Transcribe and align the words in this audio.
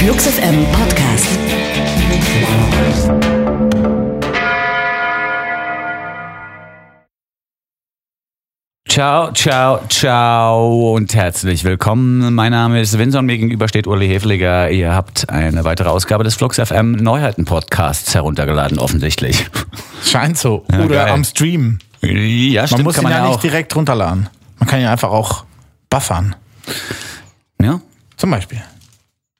Flux 0.00 0.26
FM 0.26 0.64
Podcast. 0.72 1.28
Ciao, 8.88 9.30
ciao, 9.32 9.80
ciao 9.88 10.94
und 10.94 11.14
herzlich 11.14 11.62
willkommen. 11.64 12.34
Mein 12.34 12.50
Name 12.50 12.80
ist 12.80 12.98
Vincent, 12.98 13.24
mir 13.26 13.36
gegenüber 13.38 13.68
steht 13.68 13.86
Uli 13.86 14.08
Hefliger. 14.08 14.70
Ihr 14.70 14.92
habt 14.92 15.28
eine 15.28 15.62
weitere 15.64 15.88
Ausgabe 15.88 16.24
des 16.24 16.34
Flux 16.34 16.56
FM 16.58 16.92
Neuheiten 16.92 17.44
Podcasts 17.44 18.14
heruntergeladen, 18.14 18.78
offensichtlich. 18.80 19.46
Scheint 20.04 20.38
so. 20.38 20.64
Ja, 20.72 20.80
Oder 20.80 20.94
geil. 21.04 21.12
am 21.12 21.24
Stream. 21.24 21.78
Ja, 22.00 22.66
stimmt, 22.66 22.78
Man 22.78 22.84
muss 22.84 22.94
kann 22.96 23.02
ihn 23.02 23.04
man 23.04 23.12
ja 23.12 23.18
ja 23.18 23.26
nicht 23.28 23.36
auch. 23.36 23.40
direkt 23.40 23.76
runterladen. 23.76 24.28
Man 24.58 24.68
kann 24.68 24.80
ja 24.80 24.90
einfach 24.90 25.10
auch 25.10 25.44
buffern. 25.88 26.34
Ja? 27.62 27.80
Zum 28.16 28.30
Beispiel. 28.30 28.60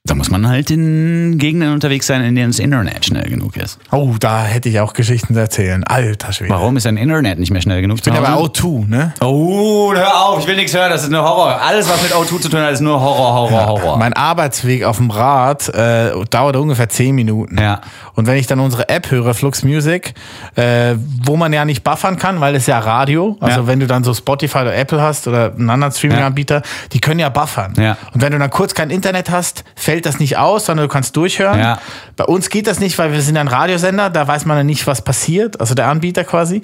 Da 0.03 0.15
muss 0.15 0.31
man 0.31 0.47
halt 0.49 0.71
in 0.71 1.37
Gegenden 1.37 1.73
unterwegs 1.73 2.07
sein, 2.07 2.23
in 2.23 2.33
denen 2.33 2.49
das 2.49 2.57
Internet 2.57 3.05
schnell 3.05 3.29
genug 3.29 3.55
ist. 3.55 3.77
Oh, 3.91 4.15
da 4.19 4.43
hätte 4.45 4.67
ich 4.67 4.79
auch 4.79 4.93
Geschichten 4.93 5.35
zu 5.35 5.39
erzählen. 5.39 5.83
Alter 5.83 6.33
Schwede. 6.33 6.49
Warum 6.49 6.75
ist 6.75 6.87
ein 6.87 6.97
Internet 6.97 7.37
nicht 7.37 7.51
mehr 7.51 7.61
schnell 7.61 7.81
genug? 7.83 7.99
Ich 7.99 8.03
bin 8.03 8.15
aber 8.15 8.41
O2, 8.41 8.87
ne? 8.89 9.13
Oh, 9.21 9.93
hör 9.93 10.25
auf, 10.25 10.39
ich 10.39 10.47
will 10.47 10.55
nichts 10.55 10.73
hören, 10.73 10.89
das 10.89 11.03
ist 11.03 11.11
nur 11.11 11.21
Horror. 11.21 11.61
Alles, 11.61 11.87
was 11.87 12.01
mit 12.01 12.13
O2 12.13 12.41
zu 12.41 12.49
tun 12.49 12.61
hat, 12.61 12.71
ist 12.73 12.79
nur 12.81 12.99
Horror, 12.99 13.33
Horror, 13.51 13.67
Horror. 13.67 13.97
Mein 13.99 14.13
Arbeitsweg 14.13 14.85
auf 14.85 14.97
dem 14.97 15.11
Rad 15.11 15.69
äh, 15.69 16.09
dauert 16.31 16.55
ungefähr 16.55 16.89
10 16.89 17.13
Minuten. 17.13 17.59
Ja. 17.61 17.81
Und 18.15 18.25
wenn 18.25 18.37
ich 18.37 18.47
dann 18.47 18.59
unsere 18.59 18.89
App 18.89 19.11
höre, 19.11 19.35
Flux 19.35 19.63
Music, 19.63 20.15
äh, 20.55 20.95
wo 21.25 21.37
man 21.37 21.53
ja 21.53 21.63
nicht 21.63 21.83
buffern 21.83 22.17
kann, 22.17 22.41
weil 22.41 22.55
es 22.55 22.65
ja 22.65 22.79
Radio, 22.79 23.37
also 23.39 23.61
Ja. 23.61 23.67
wenn 23.67 23.79
du 23.79 23.85
dann 23.85 24.03
so 24.03 24.15
Spotify 24.15 24.57
oder 24.59 24.75
Apple 24.75 24.99
hast 24.99 25.27
oder 25.27 25.53
einen 25.53 25.69
anderen 25.69 25.93
Streaming-Anbieter, 25.93 26.63
die 26.91 26.99
können 26.99 27.19
ja 27.19 27.29
buffern. 27.29 27.73
Ja. 27.77 27.97
Und 28.15 28.21
wenn 28.23 28.31
du 28.31 28.39
dann 28.39 28.49
kurz 28.49 28.73
kein 28.73 28.89
Internet 28.89 29.29
hast, 29.29 29.63
fällt 29.75 30.00
das 30.05 30.19
nicht 30.19 30.37
aus, 30.37 30.65
sondern 30.65 30.87
du 30.87 30.91
kannst 30.91 31.15
durchhören. 31.15 31.59
Ja. 31.59 31.79
Bei 32.15 32.25
uns 32.25 32.49
geht 32.49 32.67
das 32.67 32.79
nicht, 32.79 32.97
weil 32.97 33.11
wir 33.11 33.21
sind 33.21 33.37
ein 33.37 33.47
Radiosender, 33.47 34.09
da 34.09 34.27
weiß 34.27 34.45
man 34.45 34.57
ja 34.57 34.63
nicht, 34.63 34.87
was 34.87 35.01
passiert, 35.01 35.59
also 35.59 35.73
der 35.75 35.87
Anbieter 35.87 36.23
quasi. 36.23 36.61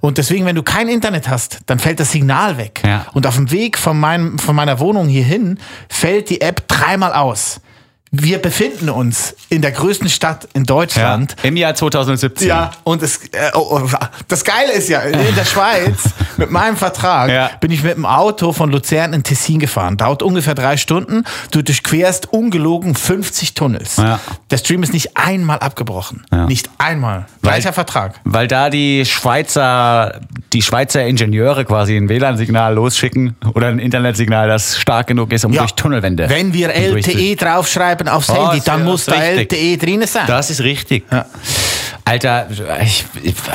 Und 0.00 0.18
deswegen, 0.18 0.44
wenn 0.46 0.56
du 0.56 0.62
kein 0.62 0.88
Internet 0.88 1.28
hast, 1.28 1.60
dann 1.66 1.78
fällt 1.78 2.00
das 2.00 2.12
Signal 2.12 2.58
weg. 2.58 2.82
Ja. 2.84 3.06
Und 3.14 3.26
auf 3.26 3.36
dem 3.36 3.50
Weg 3.50 3.78
von, 3.78 3.98
meinem, 3.98 4.38
von 4.38 4.56
meiner 4.56 4.80
Wohnung 4.80 5.08
hierhin 5.08 5.58
fällt 5.88 6.30
die 6.30 6.40
App 6.40 6.68
dreimal 6.68 7.12
aus. 7.12 7.60
Wir 8.18 8.38
befinden 8.38 8.88
uns 8.88 9.34
in 9.50 9.60
der 9.62 9.72
größten 9.72 10.08
Stadt 10.08 10.48
in 10.54 10.62
ja. 10.62 10.66
Deutschland. 10.66 11.36
Im 11.42 11.56
Jahr 11.56 11.74
2017. 11.74 12.48
Ja, 12.48 12.70
und 12.84 13.02
es, 13.02 13.18
äh, 13.32 13.50
oh, 13.54 13.80
oh, 13.82 13.90
das 14.28 14.44
Geile 14.44 14.72
ist 14.72 14.88
ja, 14.88 15.00
in 15.00 15.34
der 15.34 15.44
Schweiz, 15.44 15.98
mit 16.38 16.50
meinem 16.50 16.76
Vertrag, 16.76 17.30
Ja. 17.30 17.50
bin 17.60 17.70
ich 17.70 17.82
mit 17.82 17.94
dem 17.96 18.06
Auto 18.06 18.52
von 18.52 18.70
Luzern 18.70 19.12
in 19.12 19.22
Tessin 19.22 19.58
gefahren. 19.58 19.96
Dauert 19.98 20.22
ungefähr 20.22 20.54
drei 20.54 20.76
Stunden. 20.78 21.24
Du 21.50 21.62
durchquerst 21.62 22.32
ungelogen 22.32 22.94
50 22.94 23.54
Tunnels. 23.54 23.96
Ja. 23.96 24.18
Der 24.50 24.58
Stream 24.58 24.82
ist 24.82 24.94
nicht 24.94 25.16
einmal 25.16 25.58
abgebrochen. 25.58 26.24
Ja. 26.32 26.46
Nicht 26.46 26.70
einmal. 26.78 27.26
Gleicher 27.42 27.72
Vertrag. 27.72 28.14
Weil 28.24 28.48
da 28.48 28.70
die 28.70 29.04
Schweizer, 29.04 30.20
die 30.52 30.62
Schweizer 30.62 31.04
Ingenieure 31.04 31.64
quasi 31.64 31.96
ein 31.96 32.08
WLAN-Signal 32.08 32.74
losschicken 32.74 33.36
oder 33.54 33.68
ein 33.68 33.78
Internetsignal, 33.78 34.48
das 34.48 34.78
stark 34.78 35.06
genug 35.06 35.32
ist, 35.32 35.44
um 35.44 35.52
durch 35.52 35.72
Tunnelwände. 35.74 36.28
Wenn 36.30 36.52
wir 36.54 36.70
LTE 36.70 37.36
draufschreiben 37.36 38.05
aufs 38.08 38.30
Oh, 38.30 38.34
Handy, 38.34 38.58
ist 38.58 38.68
dann 38.68 38.84
muss 38.84 39.04
da. 39.04 39.14
LTE 39.14 39.76
drin 39.76 40.06
sein. 40.06 40.26
Das 40.26 40.50
ist 40.50 40.60
richtig. 40.60 41.04
Ja. 41.10 41.26
Alter, 42.04 42.48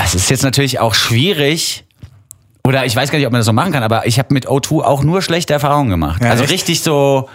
es 0.04 0.16
ist 0.16 0.30
jetzt 0.30 0.44
natürlich 0.44 0.80
auch 0.80 0.94
schwierig. 0.94 1.86
Oder 2.64 2.86
ich 2.86 2.96
weiß 2.96 3.10
gar 3.10 3.18
nicht, 3.18 3.26
ob 3.26 3.32
man 3.32 3.40
das 3.40 3.46
so 3.46 3.54
machen 3.54 3.72
kann, 3.72 3.84
aber 3.84 4.06
ich 4.06 4.20
habe 4.20 4.34
mit 4.34 4.48
O2 4.48 4.84
auch 4.84 5.04
nur 5.04 5.22
schlechte 5.22 5.54
Erfahrungen 5.54 5.90
gemacht. 5.90 6.22
Ja, 6.24 6.30
also 6.30 6.44
echt? 6.44 6.54
richtig 6.54 6.82
so 6.82 7.28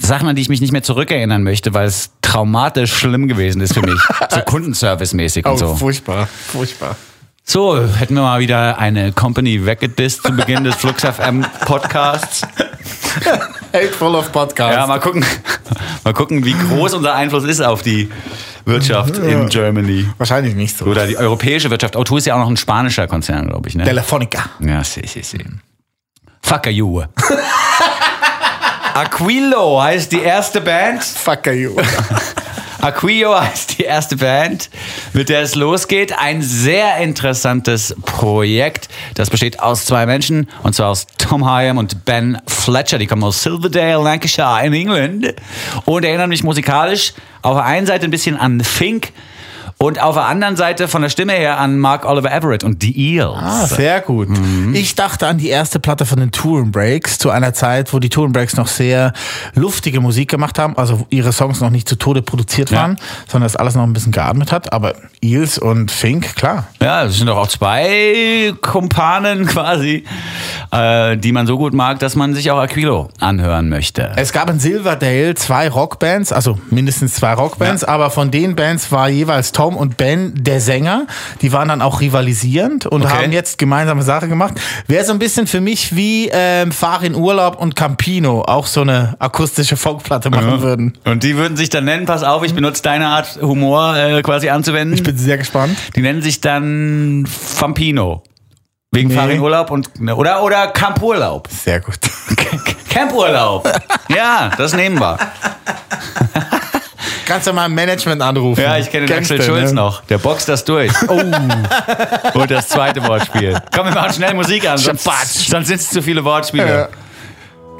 Sachen, 0.00 0.26
an 0.26 0.36
die 0.36 0.42
ich 0.42 0.48
mich 0.48 0.62
nicht 0.62 0.72
mehr 0.72 0.82
zurückerinnern 0.82 1.42
möchte, 1.42 1.74
weil 1.74 1.86
es 1.86 2.10
traumatisch 2.22 2.94
schlimm 2.94 3.28
gewesen 3.28 3.60
ist 3.60 3.74
für 3.74 3.82
mich. 3.82 4.00
so 4.30 4.40
Kundenservice-mäßig 4.40 5.44
und 5.44 5.52
oh, 5.52 5.56
so. 5.56 5.76
furchtbar. 5.76 6.26
Furchtbar. 6.26 6.96
So, 7.44 7.84
hätten 7.84 8.14
wir 8.14 8.22
mal 8.22 8.40
wieder 8.40 8.78
eine 8.78 9.12
Company 9.12 9.66
weggedisst 9.66 10.22
zu 10.22 10.32
Beginn 10.32 10.64
des 10.64 10.76
Flux 10.76 11.02
FM 11.02 11.44
Podcasts. 11.66 12.42
Hateful 13.72 14.14
of 14.14 14.32
Podcast. 14.32 14.74
Ja, 14.74 14.86
mal 14.86 15.00
gucken, 15.00 15.24
mal 16.04 16.12
gucken, 16.12 16.44
wie 16.44 16.54
groß 16.54 16.94
unser 16.94 17.14
Einfluss 17.14 17.44
ist 17.44 17.60
auf 17.60 17.82
die 17.82 18.10
Wirtschaft 18.64 19.18
in 19.18 19.48
Germany. 19.48 20.06
Wahrscheinlich 20.18 20.54
nicht 20.54 20.76
so. 20.76 20.86
Oder 20.86 21.06
die 21.06 21.16
europäische 21.16 21.70
Wirtschaft. 21.70 21.96
O2 21.96 22.18
ist 22.18 22.26
ja 22.26 22.34
auch 22.34 22.40
noch 22.40 22.48
ein 22.48 22.56
spanischer 22.56 23.06
Konzern, 23.06 23.48
glaube 23.48 23.68
ich. 23.68 23.74
Ne? 23.74 23.84
Telefonica. 23.84 24.50
Ja, 24.60 24.82
si, 24.84 25.06
si, 25.06 25.22
si. 25.22 25.38
Fuck 26.42 26.66
you. 26.66 27.02
Aquilo 28.94 29.82
heißt 29.82 30.10
die 30.12 30.20
erste 30.20 30.60
Band. 30.60 31.02
Fuck 31.02 31.46
you. 31.46 31.76
Aquillo 32.80 33.38
heißt 33.38 33.78
die 33.78 33.82
erste 33.82 34.16
Band, 34.16 34.70
mit 35.12 35.28
der 35.28 35.42
es 35.42 35.54
losgeht. 35.54 36.18
Ein 36.18 36.40
sehr 36.40 36.96
interessantes 36.96 37.94
Projekt. 38.06 38.88
Das 39.14 39.28
besteht 39.28 39.60
aus 39.60 39.84
zwei 39.84 40.06
Menschen, 40.06 40.48
und 40.62 40.74
zwar 40.74 40.88
aus 40.88 41.06
Tom 41.18 41.44
Hyam 41.44 41.76
und 41.76 42.06
Ben 42.06 42.40
Fletcher. 42.46 42.98
Die 42.98 43.06
kommen 43.06 43.22
aus 43.22 43.42
Silverdale, 43.42 44.02
Lancashire 44.02 44.64
in 44.64 44.72
England 44.72 45.34
und 45.84 46.04
erinnern 46.04 46.30
mich 46.30 46.42
musikalisch 46.42 47.12
auf 47.42 47.56
der 47.56 47.64
einen 47.64 47.86
Seite 47.86 48.06
ein 48.06 48.10
bisschen 48.10 48.38
an 48.38 48.62
Fink 48.62 49.12
und 49.82 49.98
auf 50.00 50.14
der 50.14 50.26
anderen 50.26 50.56
Seite 50.56 50.88
von 50.88 51.00
der 51.00 51.08
Stimme 51.08 51.32
her 51.32 51.58
an 51.58 51.78
Mark 51.78 52.04
Oliver 52.04 52.30
Everett 52.30 52.64
und 52.64 52.82
die 52.82 53.14
Eels. 53.14 53.34
Ah, 53.34 53.66
sehr 53.66 54.02
gut. 54.02 54.28
Mhm. 54.28 54.74
Ich 54.74 54.94
dachte 54.94 55.26
an 55.26 55.38
die 55.38 55.48
erste 55.48 55.80
Platte 55.80 56.04
von 56.04 56.20
den 56.20 56.32
Touren 56.32 56.70
Breaks 56.70 57.16
zu 57.16 57.30
einer 57.30 57.54
Zeit, 57.54 57.94
wo 57.94 57.98
die 57.98 58.10
Touren 58.10 58.32
Breaks 58.32 58.58
noch 58.58 58.66
sehr 58.66 59.14
luftige 59.54 60.02
Musik 60.02 60.30
gemacht 60.30 60.58
haben, 60.58 60.76
also 60.76 61.06
ihre 61.08 61.32
Songs 61.32 61.62
noch 61.62 61.70
nicht 61.70 61.88
zu 61.88 61.96
Tode 61.96 62.20
produziert 62.20 62.72
waren, 62.72 62.98
sondern 63.26 63.46
das 63.46 63.56
alles 63.56 63.74
noch 63.74 63.84
ein 63.84 63.94
bisschen 63.94 64.12
geatmet 64.12 64.52
hat. 64.52 64.70
Aber 64.74 64.96
Eels 65.22 65.56
und 65.56 65.90
Fink, 65.90 66.36
klar. 66.36 66.66
Ja, 66.82 67.04
es 67.04 67.16
sind 67.16 67.28
doch 67.28 67.38
auch 67.38 67.48
zwei 67.48 68.52
Kumpanen 68.60 69.46
quasi, 69.46 70.04
äh, 70.72 71.16
die 71.16 71.32
man 71.32 71.46
so 71.46 71.56
gut 71.56 71.72
mag, 71.72 72.00
dass 72.00 72.16
man 72.16 72.34
sich 72.34 72.50
auch 72.50 72.58
Aquilo 72.58 73.08
anhören 73.18 73.70
möchte. 73.70 74.12
Es 74.16 74.32
gab 74.32 74.50
in 74.50 74.60
Silverdale 74.60 75.34
zwei 75.36 75.70
Rockbands, 75.70 76.32
also 76.32 76.58
mindestens 76.68 77.14
zwei 77.14 77.32
Rockbands, 77.32 77.82
aber 77.82 78.10
von 78.10 78.30
den 78.30 78.56
Bands 78.56 78.92
war 78.92 79.08
jeweils 79.08 79.52
Tom 79.52 79.69
und 79.76 79.96
Ben 79.96 80.32
der 80.36 80.60
Sänger. 80.60 81.06
Die 81.42 81.52
waren 81.52 81.68
dann 81.68 81.82
auch 81.82 82.00
rivalisierend 82.00 82.86
und 82.86 83.04
Okay. 83.04 83.24
haben 83.24 83.32
jetzt 83.32 83.58
gemeinsame 83.58 84.02
Sache 84.02 84.28
gemacht. 84.28 84.54
Wäre 84.86 85.04
so 85.04 85.12
ein 85.12 85.18
bisschen 85.18 85.46
für 85.46 85.60
mich 85.60 85.94
wie 85.96 86.28
ähm, 86.32 86.72
Fahr 86.72 87.02
in 87.02 87.14
Urlaub 87.14 87.60
und 87.60 87.76
Campino 87.76 88.42
auch 88.42 88.66
so 88.66 88.82
eine 88.82 89.14
akustische 89.18 89.76
Folkplatte 89.76 90.30
machen 90.30 90.62
würden. 90.62 90.98
Und 91.04 91.22
die 91.22 91.36
würden 91.36 91.56
sich 91.56 91.68
dann 91.70 91.84
nennen, 91.84 92.06
pass 92.06 92.22
auf, 92.22 92.42
ich 92.44 92.54
benutze 92.54 92.82
deine 92.82 93.06
Art 93.08 93.38
Humor 93.40 93.96
äh, 93.96 94.22
quasi 94.22 94.48
anzuwenden. 94.50 94.94
Ich 94.94 95.02
bin 95.02 95.16
sehr 95.16 95.38
gespannt. 95.38 95.76
die 95.96 96.02
nennen 96.02 96.22
sich 96.22 96.40
dann 96.40 97.26
Fampino. 97.26 98.22
Wegen 98.92 99.08
Nee. 99.10 99.14
Fahrradurlaub 99.14 99.70
und 99.70 99.88
oder 100.16 100.42
oder 100.42 100.66
Campurlaub. 100.68 101.48
Sehr 101.48 101.78
gut. 101.80 101.94
Campurlaub. 102.90 103.70
ja, 104.08 104.50
das 104.58 104.74
nehmen 104.74 104.98
wir. 104.98 105.16
Kannst 107.30 107.46
du 107.46 107.52
mal 107.52 107.66
im 107.66 107.76
Management 107.76 108.20
anrufen? 108.22 108.60
Ja, 108.60 108.76
ich 108.76 108.90
kenne 108.90 109.06
den 109.06 109.18
Axel 109.18 109.40
Schulz 109.40 109.70
ne? 109.70 109.76
noch. 109.76 110.02
Der 110.06 110.18
boxt 110.18 110.48
das 110.48 110.64
durch. 110.64 110.90
Oh. 111.08 112.38
und 112.38 112.50
das 112.50 112.68
zweite 112.68 113.06
Wortspiel. 113.06 113.56
Komm, 113.74 113.86
wir 113.86 113.94
machen 113.94 114.12
schnell 114.12 114.34
Musik 114.34 114.68
an, 114.68 114.78
sonst, 114.78 115.04
sonst 115.48 115.68
sind 115.68 115.76
es 115.76 115.90
zu 115.90 116.02
viele 116.02 116.24
Wortspiele. 116.24 116.68
Ja. 116.68 116.88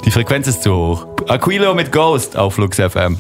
Die 0.05 0.11
Frequenz 0.11 0.47
ist 0.47 0.63
zu 0.63 0.75
hoch. 0.75 1.07
Aquilo 1.29 1.75
mit 1.75 1.91
Ghost 1.91 2.37
auf 2.37 2.55
Flux 2.55 2.77
FM. 2.77 3.19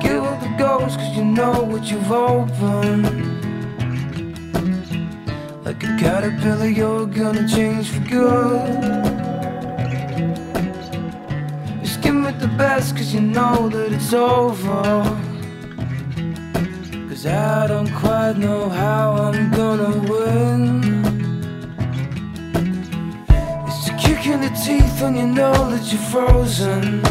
Give 0.00 0.22
up 0.22 0.42
the 0.42 0.48
ghost 0.56 0.96
cause 0.96 1.14
you 1.14 1.24
know 1.24 1.62
what 1.62 1.82
you've 1.84 2.10
opened. 2.10 3.17
Like 5.68 5.84
a 5.84 5.98
caterpillar, 5.98 6.68
you're 6.68 7.04
gonna 7.04 7.46
change 7.46 7.90
for 7.90 8.00
good. 8.08 8.84
You 11.82 11.86
skim 11.86 12.24
with 12.24 12.40
the 12.40 12.48
best 12.56 12.96
cause 12.96 13.12
you 13.12 13.20
know 13.20 13.68
that 13.68 13.92
it's 13.92 14.14
over. 14.14 15.04
Cause 17.10 17.26
I 17.26 17.66
don't 17.66 17.92
quite 17.96 18.38
know 18.38 18.70
how 18.70 19.12
I'm 19.12 19.50
gonna 19.50 19.94
win. 20.10 21.04
It's 23.66 23.88
a 23.90 23.96
kick 23.98 24.26
in 24.26 24.40
the 24.40 24.52
teeth 24.64 25.02
when 25.02 25.16
you 25.16 25.26
know 25.26 25.52
that 25.70 25.92
you're 25.92 26.00
frozen. 26.00 27.04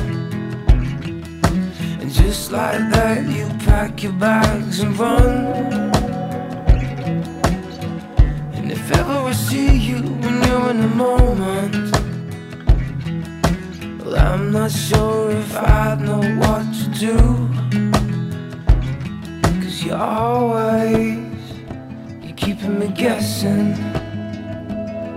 And 2.01 2.11
just 2.11 2.51
like 2.51 2.89
that, 2.89 3.23
you 3.29 3.45
pack 3.67 4.01
your 4.01 4.13
bags 4.13 4.79
and 4.79 4.97
run. 4.97 5.96
See 9.37 9.77
you 9.77 10.01
when 10.01 10.35
you're 10.43 10.69
in 10.71 10.81
the 10.81 10.93
moment, 11.05 11.75
well, 14.03 14.15
I'm 14.15 14.51
not 14.51 14.71
sure 14.71 15.29
if 15.31 15.55
I'd 15.55 16.01
know 16.01 16.23
what 16.41 16.65
to 16.79 16.85
do. 17.05 17.17
Cause 19.61 19.83
you're 19.83 19.95
always, 19.95 21.19
you're 22.23 22.35
keeping 22.35 22.79
me 22.79 22.87
guessing. 22.87 23.73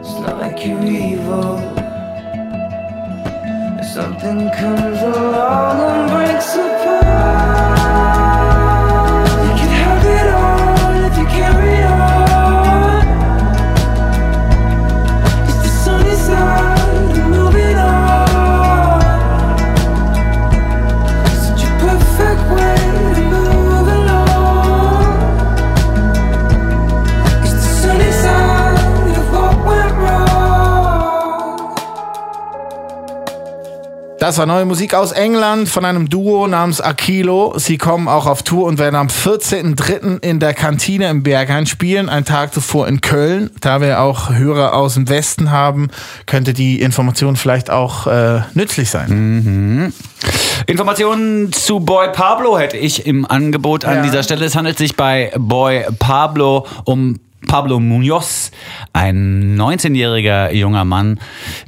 It's 0.01 0.15
not 0.21 0.39
like 0.39 0.67
you're 0.67 0.85
evil. 0.85 1.59
If 3.81 3.87
something 3.87 4.51
comes 4.61 5.01
along 5.01 5.81
and 5.81 6.11
breaks 6.13 6.55
Das 34.31 34.39
war 34.39 34.47
neue 34.47 34.65
Musik 34.65 34.95
aus 34.95 35.11
England 35.11 35.69
von 35.69 35.85
einem 35.85 36.09
Duo 36.09 36.47
namens 36.47 36.81
Aquilo. 36.81 37.55
Sie 37.59 37.79
kommen 37.79 38.07
auch 38.07 38.27
auf 38.27 38.45
Tour 38.45 38.67
und 38.67 38.79
werden 38.79 38.95
am 38.95 39.09
14.03. 39.09 40.23
in 40.23 40.39
der 40.39 40.55
Kantine 40.55 41.11
im 41.11 41.25
Berghain 41.25 41.67
spielen. 41.67 42.09
Einen 42.09 42.25
Tag 42.25 42.55
zuvor 42.55 42.87
in 42.87 43.01
Köln. 43.01 43.51
Da 43.61 43.81
wir 43.81 44.01
auch 44.01 44.31
Hörer 44.31 44.75
aus 44.75 44.95
dem 44.95 45.09
Westen 45.09 45.51
haben, 45.51 45.89
könnte 46.27 46.53
die 46.55 46.81
Information 46.81 47.35
vielleicht 47.35 47.71
auch 47.71 48.07
äh, 48.07 48.43
nützlich 48.55 48.89
sein. 48.91 49.93
Informationen 50.69 51.53
zu 51.53 51.81
Boy 51.81 52.13
Pablo 52.13 52.57
hätte 52.57 52.77
ich 52.77 53.07
im 53.07 53.27
Angebot 53.27 53.85
an 53.85 53.97
Ja. 53.97 54.03
dieser 54.03 54.23
Stelle. 54.23 54.45
Es 54.45 54.55
handelt 54.55 54.79
sich 54.79 54.95
bei 54.95 55.33
Boy 55.37 55.87
Pablo 55.99 56.69
um 56.85 57.19
Pablo 57.47 57.81
Munoz, 57.81 58.51
ein 58.93 59.57
19-jähriger 59.59 60.53
junger 60.53 60.85
Mann, 60.85 61.19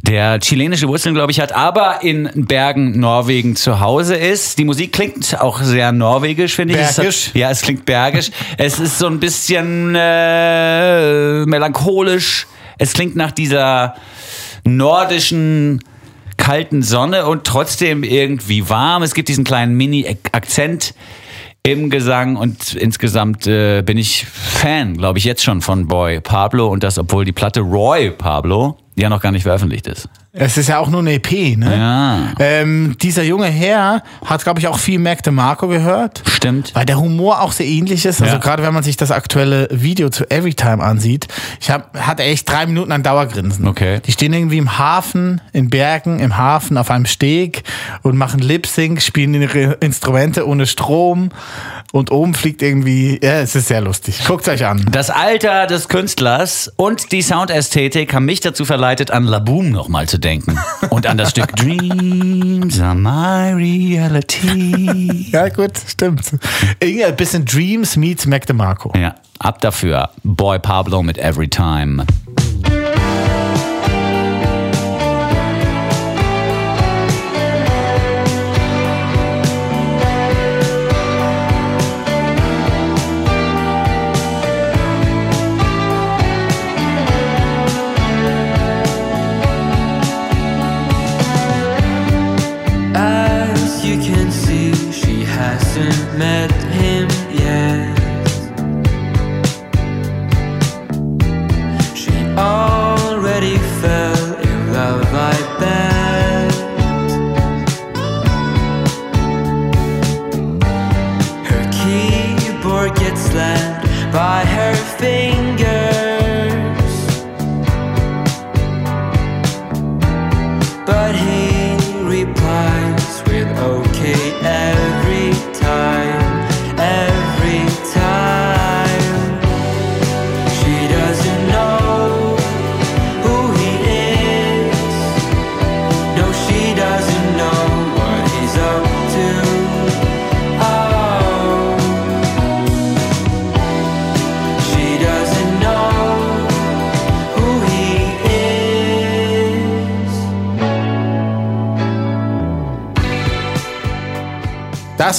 der 0.03 0.39
chilenische 0.41 0.87
Wurzeln, 0.87 1.15
glaube 1.15 1.33
ich, 1.33 1.41
hat, 1.41 1.53
aber 1.53 2.03
in 2.03 2.31
Bergen, 2.35 3.01
Norwegen 3.01 3.57
zu 3.57 3.81
Hause 3.81 4.17
ist. 4.17 4.59
Die 4.59 4.65
Musik 4.65 4.93
klingt 4.93 5.41
auch 5.41 5.61
sehr 5.63 5.91
norwegisch, 5.93 6.55
finde 6.55 6.75
ich. 6.75 6.81
Es 6.81 6.97
Bergisch? 6.97 7.29
hat- 7.29 7.35
Ja, 7.37 7.51
es 7.51 7.63
klingt 7.63 7.85
bergisch. 7.87 8.31
es 8.59 8.79
ist 8.79 8.99
so 8.99 9.07
ein 9.07 9.19
bisschen 9.19 9.95
äh, 9.97 11.47
melancholisch. 11.47 12.47
Es 12.79 12.93
klingt 12.93 13.17
nach 13.17 13.31
dieser 13.33 13.95
nordischen 14.65 15.83
kalten 16.37 16.83
Sonne 16.83 17.27
und 17.27 17.45
trotzdem 17.45 18.03
irgendwie 18.03 18.69
warm. 18.69 19.03
Es 19.03 19.15
gibt 19.15 19.29
diesen 19.29 19.45
kleinen 19.45 19.75
Mini-Akzent 19.77 20.95
im 21.65 21.91
Gesang 21.91 22.35
und 22.37 22.75
insgesamt 22.75 23.47
äh, 23.47 23.83
bin 23.83 23.97
ich 23.97 24.27
Fan, 24.27 24.97
glaube 24.97 25.19
ich, 25.19 25.25
jetzt 25.25 25.45
schon 25.45 25.61
von 25.61 25.87
Boy 25.87 26.21
Pablo 26.21 26.67
und 26.67 26.83
das, 26.83 26.99
obwohl 26.99 27.25
die 27.25 27.33
Platte 27.33 27.61
Roy 27.61 28.11
Pablo 28.11 28.79
ja 28.97 29.09
noch 29.09 29.21
gar 29.21 29.31
nicht 29.31 29.45
veröffentlicht 29.45 29.87
ist. 29.87 30.09
Es 30.35 30.57
ist 30.57 30.69
ja 30.71 30.79
auch 30.79 30.89
nur 30.89 31.01
eine 31.01 31.13
EP, 31.13 31.59
ne? 31.59 31.77
Ja. 31.77 32.29
Ähm, 32.39 32.97
dieser 33.03 33.23
junge 33.23 33.49
Herr 33.49 34.03
hat, 34.25 34.43
glaube 34.45 34.61
ich, 34.61 34.67
auch 34.67 34.79
viel 34.79 34.99
Mac 34.99 35.23
DeMarco 35.23 35.69
gehört. 35.69 36.23
Stimmt. 36.27 36.75
Weil 36.75 36.87
der 36.87 36.99
Humor 36.99 37.43
auch 37.43 37.53
sehr 37.53 37.67
ähnlich 37.67 38.07
ist. 38.07 38.23
Also 38.23 38.37
Ja. 38.37 38.41
gerade 38.41 38.63
wenn 38.63 38.73
man 38.73 38.83
sich 38.83 38.97
das 38.97 39.11
aktuelle 39.11 39.69
Video 39.71 40.09
zu 40.09 40.25
Everytime 40.31 40.83
ansieht, 40.83 41.29
ich 41.61 41.71
hab, 41.71 41.99
hatte 41.99 42.23
echt 42.23 42.49
drei 42.49 42.65
Minuten 42.65 42.93
ein 42.93 43.03
Dauergrinsen. 43.03 43.67
Okay. 43.69 44.01
Die 44.07 44.13
stehen 44.13 44.33
irgendwie 44.33 44.57
im 44.57 44.79
Hafen, 44.79 45.43
in 45.53 45.69
Bergen, 45.69 46.19
im 46.19 46.39
Hafen 46.39 46.79
auf 46.79 46.91
einem 46.91 47.05
Steg 47.07 47.63
und 48.01 48.17
machen 48.17 48.41
Lip-Sync, 48.41 49.03
spielen 49.03 49.35
ihre 49.35 49.75
Instrumente 49.81 50.49
ohne 50.49 50.65
Strom 50.67 51.29
und 51.93 52.11
oben 52.11 52.33
fliegt 52.33 52.63
irgendwie, 52.63 53.21
ja, 53.23 53.41
es 53.41 53.55
ist 53.55 53.69
sehr 53.69 53.83
lustig. 53.83 54.25
Guckt 54.27 54.49
euch 54.49 54.65
an. 54.65 54.87
Das 54.91 55.11
Alter 55.11 55.67
des 55.67 55.89
Künstlers 55.89 56.73
und 56.77 57.13
die 57.13 57.21
Soundästhetik 57.21 58.15
haben 58.15 58.25
mich 58.25 58.41
dazu 58.41 58.65
verleitet, 58.65 59.11
an 59.11 59.25
Laboom 59.25 59.69
nochmal 59.71 60.09
zu 60.09 60.19
denken. 60.23 60.59
Und 60.91 61.07
an 61.07 61.19
das 61.19 61.31
Stück 61.31 61.55
Dreams 61.57 62.81
are 62.81 62.95
my 62.95 63.53
reality. 63.53 65.31
Ja, 65.31 65.49
gut, 65.49 65.73
stimmt. 65.87 66.33
Irgendwie 66.81 67.05
ein 67.05 67.17
bisschen 67.17 67.45
Dreams 67.45 67.97
meets 67.97 68.27
Mac 68.27 68.47
DeMarco. 68.47 68.93
Ja, 68.97 69.15
ab 69.39 69.61
dafür. 69.61 70.11
Boy 70.23 70.59
Pablo 70.59 71.03
mit 71.03 71.19
Every 71.19 71.49
Time. 71.49 72.07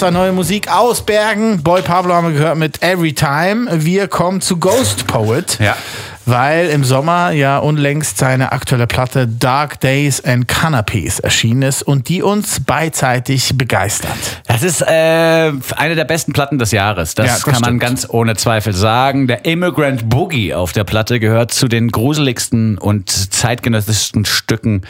Das 0.04 0.14
war 0.14 0.20
neue 0.20 0.34
Musik 0.34 0.70
aus 0.70 1.06
Bergen. 1.06 1.64
Boy 1.64 1.82
Pablo 1.82 2.14
haben 2.14 2.28
wir 2.28 2.34
gehört 2.38 2.58
mit 2.58 2.84
Every 2.84 3.14
Time. 3.14 3.70
Wir 3.72 4.10
kommen 4.10 4.42
zu 4.42 4.58
Ghost 4.58 5.08
Poet. 5.08 5.58
Ja. 5.62 5.78
Weil 6.26 6.68
im 6.68 6.84
Sommer 6.84 7.32
ja 7.32 7.58
unlängst 7.58 8.18
seine 8.18 8.52
aktuelle 8.54 8.88
Platte 8.88 9.28
Dark 9.28 9.82
Days 9.82 10.24
and 10.24 10.48
Canopies 10.48 11.20
erschienen 11.20 11.64
ist 11.64 11.84
und 11.84 12.08
die 12.08 12.22
uns 12.22 12.62
beidseitig 12.62 13.58
begeistert. 13.58 14.12
Das 14.48 14.64
ist 14.64 14.82
äh, 14.82 15.52
eine 15.76 15.96
der 15.96 16.06
besten 16.06 16.32
Platten 16.32 16.60
des 16.60 16.72
Jahres. 16.72 17.16
Das, 17.16 17.26
Ja, 17.26 17.34
das 17.34 17.44
kann 17.44 17.54
man 17.56 17.64
stimmt. 17.64 17.80
ganz 17.82 18.08
ohne 18.10 18.36
Zweifel 18.36 18.74
sagen. 18.74 19.28
Der 19.28 19.46
Immigrant 19.46 20.10
Boogie 20.10 20.54
auf 20.54 20.72
der 20.72 20.86
Platte 20.86 21.20
gehört 21.20 21.52
zu 21.52 21.68
den 21.68 21.90
gruseligsten 21.90 22.78
und 22.78 23.10
zeitgenössischsten 23.10 24.26
Stücken 24.26 24.82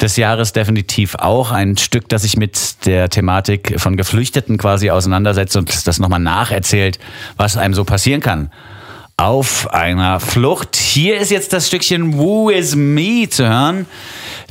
des 0.00 0.16
Jahres 0.16 0.52
definitiv 0.52 1.14
auch. 1.14 1.52
Ein 1.52 1.76
Stück, 1.76 2.08
das 2.08 2.22
sich 2.22 2.36
mit 2.36 2.86
der 2.86 3.08
Thematik 3.10 3.80
von 3.80 3.96
Geflüchteten 3.96 4.58
quasi 4.58 4.90
auseinandersetzt 4.90 5.56
und 5.56 5.86
das 5.86 6.00
nochmal 6.00 6.20
nacherzählt, 6.20 6.98
was 7.36 7.56
einem 7.56 7.74
so 7.74 7.84
passieren 7.84 8.20
kann. 8.20 8.50
Auf 9.16 9.72
einer 9.72 10.18
Flucht. 10.18 10.74
Hier 10.74 11.18
ist 11.20 11.30
jetzt 11.30 11.52
das 11.52 11.68
Stückchen 11.68 12.18
Who 12.18 12.50
is 12.50 12.74
Me 12.74 13.28
zu 13.30 13.48
hören. 13.48 13.86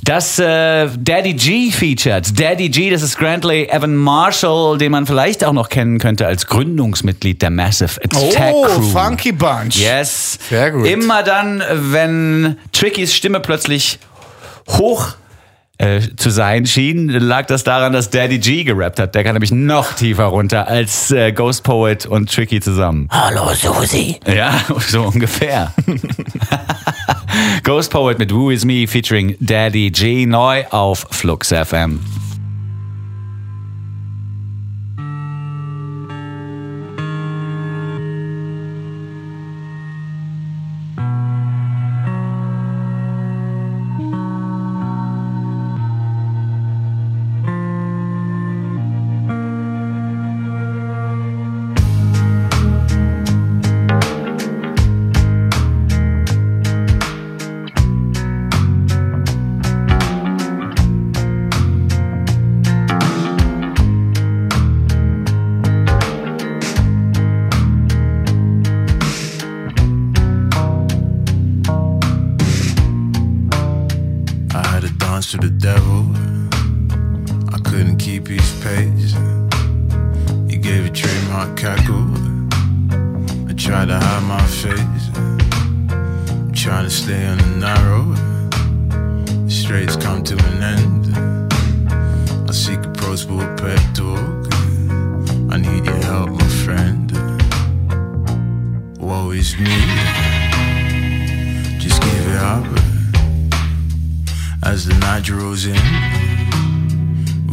Das 0.06 0.40
äh, 0.40 0.88
Daddy 0.98 1.34
G 1.34 1.70
featured. 1.72 2.40
Daddy 2.40 2.70
G, 2.70 2.90
das 2.90 3.02
ist 3.02 3.18
Grantley 3.18 3.66
Evan 3.70 3.96
Marshall, 3.96 4.78
den 4.78 4.94
man 4.94 5.06
vielleicht 5.06 5.44
auch 5.44 5.52
noch 5.52 5.68
kennen 5.68 6.00
könnte 6.00 6.26
als 6.28 6.48
Gründungsmitglied 6.48 7.42
der 7.42 7.50
Massive 7.50 8.00
Attack 8.06 8.54
Oh, 8.54 8.64
Crew. 8.64 8.82
Funky 8.84 9.34
Bunch. 9.34 9.76
Yes. 9.76 10.40
Sehr 10.50 10.72
gut. 10.72 10.88
Immer 10.88 11.24
dann, 11.24 11.62
wenn 11.70 12.58
Trickys 12.72 13.14
Stimme 13.14 13.42
plötzlich 13.42 14.00
hoch 14.70 15.16
äh, 15.78 16.02
zu 16.16 16.30
sein 16.30 16.66
schien, 16.66 17.10
lag 17.10 17.48
das 17.48 17.64
daran, 17.64 17.94
dass 17.94 18.10
Daddy 18.10 18.40
G 18.40 18.64
gerappt 18.64 19.00
hat. 19.00 19.16
Der 19.16 19.24
kann 19.24 19.34
nämlich 19.34 19.52
noch 19.52 19.94
tiefer 19.94 20.26
runter 20.26 20.68
als 20.68 21.12
äh, 21.12 21.32
Ghost 21.32 21.64
Poet 21.64 22.06
und 22.06 22.32
Tricky 22.32 22.62
zusammen. 22.62 23.08
Hallo 23.12 23.54
Susi. 23.54 24.20
Ja, 24.28 24.62
so 24.80 25.04
ungefähr. 25.04 25.74
Ghost 27.64 27.92
Poet 27.92 28.20
mit 28.20 28.32
Who 28.32 28.52
Is 28.52 28.66
Me 28.66 28.88
featuring 28.88 29.36
Daddy 29.40 29.90
G 29.90 30.26
neu 30.26 30.64
auf 30.70 31.08
Flux 31.10 31.50
FM. 31.50 32.00
He 78.64 80.56
gave 80.56 80.86
a 80.86 80.90
trademark 80.90 81.58
cackle. 81.58 82.08
I 83.50 83.54
tried 83.58 83.88
to 83.88 84.00
hide 84.00 84.24
my 84.24 84.42
face. 84.48 85.10
I'm 85.18 86.54
trying 86.54 86.86
to 86.86 86.90
stay 86.90 87.28
on 87.28 87.40
the 87.40 87.48
narrow. 87.58 88.04
The 89.44 89.52
straight's 89.52 89.98
come 89.98 90.24
to 90.24 90.36
an 90.36 90.64
end. 90.64 91.14
I 92.50 92.54
seek 92.54 92.80
a 92.86 92.90
prosper 92.94 93.54
pep 93.58 93.82
talk. 93.94 94.48
I 95.52 95.58
need 95.58 95.84
your 95.84 96.02
help, 96.06 96.30
my 96.30 96.48
friend. 96.64 97.12
Woe 98.98 99.32
is 99.32 99.58
me. 99.60 99.76
Just 101.80 102.02
give 102.02 102.28
it 102.30 102.42
up. 102.42 102.66
As 104.64 104.86
the 104.86 104.96
night 105.02 105.24
draws 105.24 105.66
in, 105.66 105.76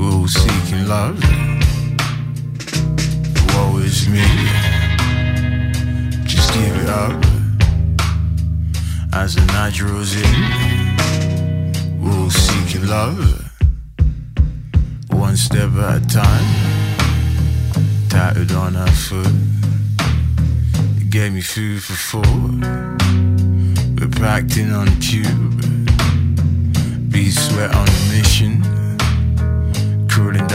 all 0.01 0.27
seeking 0.27 0.89
love. 0.89 1.21
Woe 3.53 3.79
is 3.79 4.09
me. 4.09 4.25
Just 6.25 6.53
give 6.55 6.77
it 6.83 6.89
up. 6.89 7.23
As 9.13 9.35
the 9.35 9.45
night 9.47 9.75
draws 9.75 10.15
in, 10.15 10.35
all 12.03 12.31
seeking 12.31 12.87
love. 12.87 13.19
One 15.11 15.37
step 15.37 15.71
at 15.73 16.03
a 16.03 16.07
time, 16.09 16.49
tattooed 18.09 18.53
on 18.53 18.75
her 18.75 18.87
foot. 18.87 19.35
It 21.01 21.11
gave 21.11 21.33
me 21.35 21.43
food 21.43 21.83
for 21.83 22.23
thought. 22.23 22.61
We're 24.01 24.09
packed 24.09 24.57
in 24.57 24.73
on 24.73 24.89
a 24.89 24.97
tube. 25.01 25.61
Be 27.11 27.31
sweat 27.31 27.75
on 27.75 27.87
a 27.89 28.13
mission. 28.13 28.80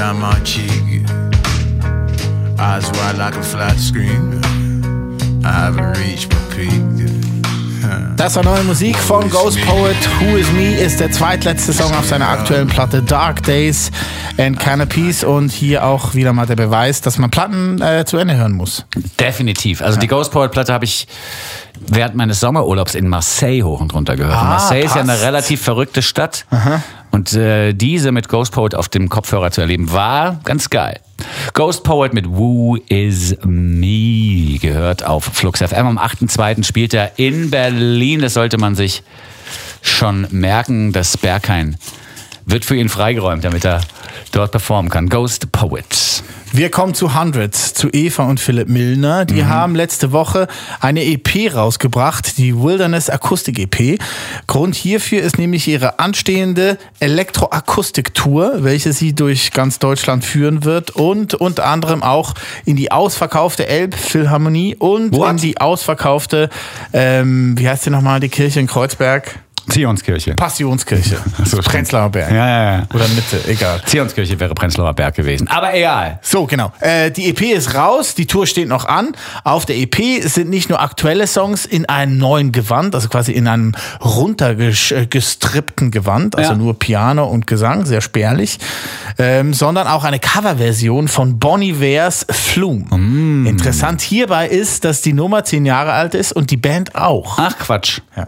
Down 0.05 0.19
my 0.19 0.39
cheek. 0.43 1.01
Eyes 2.59 2.87
wide 2.91 3.17
like 3.17 3.35
a 3.35 3.41
flat 3.41 3.75
screen. 3.79 4.39
I 5.43 5.51
haven't 5.51 5.97
reached 5.97 6.31
my 6.31 6.55
peak. 6.55 6.83
Das 8.17 8.35
war 8.35 8.43
neue 8.43 8.63
Musik 8.63 8.97
von 8.97 9.29
Ghost 9.29 9.59
Poet. 9.65 9.95
Who 10.19 10.37
Is 10.37 10.51
Me 10.53 10.73
ist 10.75 10.99
der 10.99 11.11
zweitletzte 11.11 11.73
Song 11.73 11.93
auf 11.93 12.05
seiner 12.07 12.29
aktuellen 12.29 12.67
Platte 12.67 13.03
Dark 13.03 13.43
Days 13.43 13.91
and 14.37 14.57
Canopies 14.59 15.23
und 15.23 15.51
hier 15.51 15.83
auch 15.83 16.13
wieder 16.13 16.31
mal 16.33 16.45
der 16.45 16.55
Beweis, 16.55 17.01
dass 17.01 17.17
man 17.17 17.29
Platten 17.29 17.81
äh, 17.81 18.05
zu 18.05 18.17
Ende 18.17 18.35
hören 18.35 18.53
muss. 18.53 18.85
Definitiv. 19.19 19.81
Also 19.81 19.99
die 19.99 20.07
Ghost 20.07 20.31
Poet 20.31 20.51
Platte 20.51 20.71
habe 20.71 20.85
ich 20.85 21.07
während 21.87 22.15
meines 22.15 22.39
Sommerurlaubs 22.39 22.95
in 22.95 23.07
Marseille 23.07 23.63
hoch 23.63 23.81
und 23.81 23.93
runter 23.93 24.15
gehört. 24.15 24.37
Ah, 24.37 24.45
Marseille 24.45 24.85
ist 24.85 24.95
ja 24.95 25.01
eine 25.01 25.11
passt. 25.11 25.23
relativ 25.25 25.61
verrückte 25.61 26.01
Stadt. 26.01 26.45
Und 27.15 27.31
äh, 27.31 27.71
diese 27.71 28.11
mit 28.11 28.27
Ghost 28.27 28.51
Poet 28.51 28.75
auf 28.75 28.89
dem 28.89 29.07
Kopfhörer 29.07 29.49
zu 29.49 29.61
erleben, 29.61 29.93
war 29.93 30.41
ganz 30.43 30.69
geil. 30.69 30.99
Ghost 31.53 31.85
Poet 31.85 32.13
mit 32.13 32.27
Who 32.27 32.75
Is 32.89 33.37
Me 33.45 34.57
gehört 34.59 35.05
auf 35.05 35.23
Flux 35.23 35.61
FM. 35.61 35.87
Am 35.87 35.97
8.2. 35.97 36.65
spielt 36.65 36.93
er 36.93 37.17
in 37.17 37.51
Berlin. 37.51 38.19
Das 38.19 38.33
sollte 38.33 38.57
man 38.57 38.75
sich 38.75 39.01
schon 39.81 40.27
merken. 40.31 40.91
Das 40.91 41.15
Berghain 41.15 41.77
wird 42.45 42.65
für 42.65 42.75
ihn 42.75 42.89
freigeräumt, 42.89 43.43
damit 43.43 43.65
er 43.65 43.81
dort 44.31 44.51
performen 44.51 44.91
kann. 44.91 45.09
Ghost 45.09 45.51
Poet. 45.51 46.23
Wir 46.51 46.71
kommen 46.71 46.93
zu 46.93 47.19
Hundreds, 47.19 47.73
zu 47.73 47.89
Eva 47.89 48.23
und 48.23 48.39
Philipp 48.39 48.69
Milner. 48.69 49.25
Die 49.25 49.43
haben 49.43 49.75
letzte 49.75 50.13
Woche 50.13 50.47
eine 50.79 51.03
EP 51.03 51.53
rausgebracht, 51.53 52.37
die 52.37 52.55
Wilderness 52.55 53.09
Akustik 53.09 53.59
EP. 53.59 53.99
Grund 54.47 54.73
hierfür 54.73 55.21
ist 55.21 55.37
nämlich 55.37 55.67
ihre 55.67 55.99
anstehende 55.99 56.77
Elektroakustik-Tour, 57.01 58.63
welche 58.63 58.93
sie 58.93 59.13
durch 59.13 59.51
ganz 59.51 59.79
Deutschland 59.79 60.23
führen 60.23 60.63
wird 60.63 60.91
und 60.91 61.33
unter 61.33 61.65
anderem 61.65 62.03
auch 62.03 62.33
in 62.63 62.77
die 62.77 62.89
ausverkaufte 62.89 63.67
Elbphilharmonie 63.67 64.75
und 64.75 65.13
What? 65.13 65.31
in 65.31 65.37
die 65.37 65.59
ausverkaufte, 65.59 66.49
ähm, 66.93 67.59
wie 67.59 67.67
heißt 67.67 67.83
sie 67.83 67.89
nochmal, 67.89 68.21
die 68.21 68.29
Kirche 68.29 68.61
in 68.61 68.67
Kreuzberg? 68.67 69.39
Zionskirche. 69.69 70.33
Passionskirche. 70.35 71.17
so, 71.45 71.57
Prenzlauer 71.57 72.09
Berg. 72.09 72.31
Ja, 72.31 72.47
ja, 72.47 72.77
ja. 72.77 72.83
Oder 72.93 73.07
Mitte, 73.09 73.39
egal. 73.47 73.81
Zionskirche 73.85 74.39
wäre 74.39 74.53
Prenzlauer 74.53 74.93
Berg 74.93 75.15
gewesen. 75.15 75.47
Aber 75.47 75.73
egal. 75.73 76.19
So, 76.21 76.45
genau. 76.45 76.71
Äh, 76.79 77.11
die 77.11 77.29
EP 77.29 77.41
ist 77.41 77.73
raus, 77.75 78.15
die 78.15 78.25
Tour 78.25 78.47
steht 78.47 78.67
noch 78.67 78.85
an. 78.85 79.13
Auf 79.43 79.65
der 79.65 79.77
EP 79.77 80.21
sind 80.23 80.49
nicht 80.49 80.69
nur 80.69 80.81
aktuelle 80.81 81.27
Songs 81.27 81.65
in 81.65 81.87
einem 81.87 82.17
neuen 82.17 82.51
Gewand, 82.51 82.95
also 82.95 83.09
quasi 83.09 83.31
in 83.31 83.47
einem 83.47 83.73
runtergestrippten 84.03 85.91
Gewand, 85.91 86.35
also 86.35 86.51
Ja. 86.51 86.57
nur 86.57 86.77
Piano 86.77 87.25
und 87.25 87.47
Gesang, 87.47 87.85
sehr 87.85 88.01
spärlich, 88.01 88.59
ähm, 89.17 89.53
sondern 89.53 89.87
auch 89.87 90.03
eine 90.03 90.19
Coverversion 90.19 91.07
von 91.07 91.39
Bonnie 91.39 91.79
Wares 91.79 92.25
Flume. 92.29 92.85
Mm. 92.95 93.47
Interessant 93.47 94.01
hierbei 94.01 94.47
ist, 94.47 94.85
dass 94.85 95.01
die 95.01 95.13
Nummer 95.13 95.43
zehn 95.43 95.65
Jahre 95.65 95.93
alt 95.93 96.13
ist 96.15 96.31
und 96.33 96.51
die 96.51 96.57
Band 96.57 96.95
auch. 96.95 97.37
Ach 97.39 97.57
Quatsch. 97.57 98.01
Ja. 98.15 98.27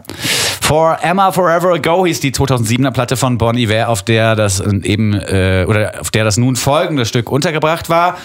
For 0.60 0.98
Emma 1.02 1.27
Forever 1.32 1.74
Ago 1.74 2.06
hieß 2.06 2.20
die 2.20 2.32
2007er 2.32 2.90
Platte 2.90 3.16
von 3.16 3.38
Bon 3.38 3.56
Iver, 3.56 3.88
auf 3.88 4.02
der 4.02 4.34
das 4.36 4.60
eben 4.60 5.14
äh, 5.14 5.64
oder 5.68 6.00
auf 6.00 6.10
der 6.10 6.24
das 6.24 6.36
nun 6.36 6.56
folgende 6.56 7.04
Stück 7.04 7.30
untergebracht 7.30 7.88
war. 7.88 8.16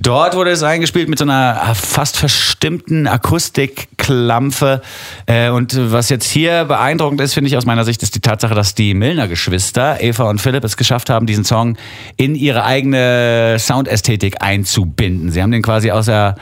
Dort 0.00 0.34
wurde 0.34 0.50
es 0.50 0.62
eingespielt 0.62 1.08
mit 1.08 1.18
so 1.18 1.24
einer 1.24 1.60
äh, 1.70 1.74
fast 1.74 2.16
verstimmten 2.16 3.06
Akustikklampfe. 3.06 4.82
Äh, 5.26 5.50
und 5.50 5.76
was 5.92 6.08
jetzt 6.08 6.30
hier 6.30 6.64
beeindruckend 6.64 7.20
ist, 7.20 7.34
finde 7.34 7.48
ich 7.48 7.56
aus 7.56 7.66
meiner 7.66 7.84
Sicht, 7.84 8.02
ist 8.02 8.14
die 8.14 8.20
Tatsache, 8.20 8.54
dass 8.54 8.74
die 8.74 8.94
Milner-Geschwister 8.94 10.00
Eva 10.00 10.24
und 10.30 10.40
Philipp 10.40 10.64
es 10.64 10.76
geschafft 10.76 11.10
haben, 11.10 11.26
diesen 11.26 11.44
Song 11.44 11.76
in 12.16 12.34
ihre 12.34 12.64
eigene 12.64 13.56
Soundästhetik 13.58 14.42
einzubinden. 14.42 15.30
Sie 15.30 15.42
haben 15.42 15.52
den 15.52 15.62
quasi 15.62 15.90
aus 15.90 16.06
der 16.06 16.36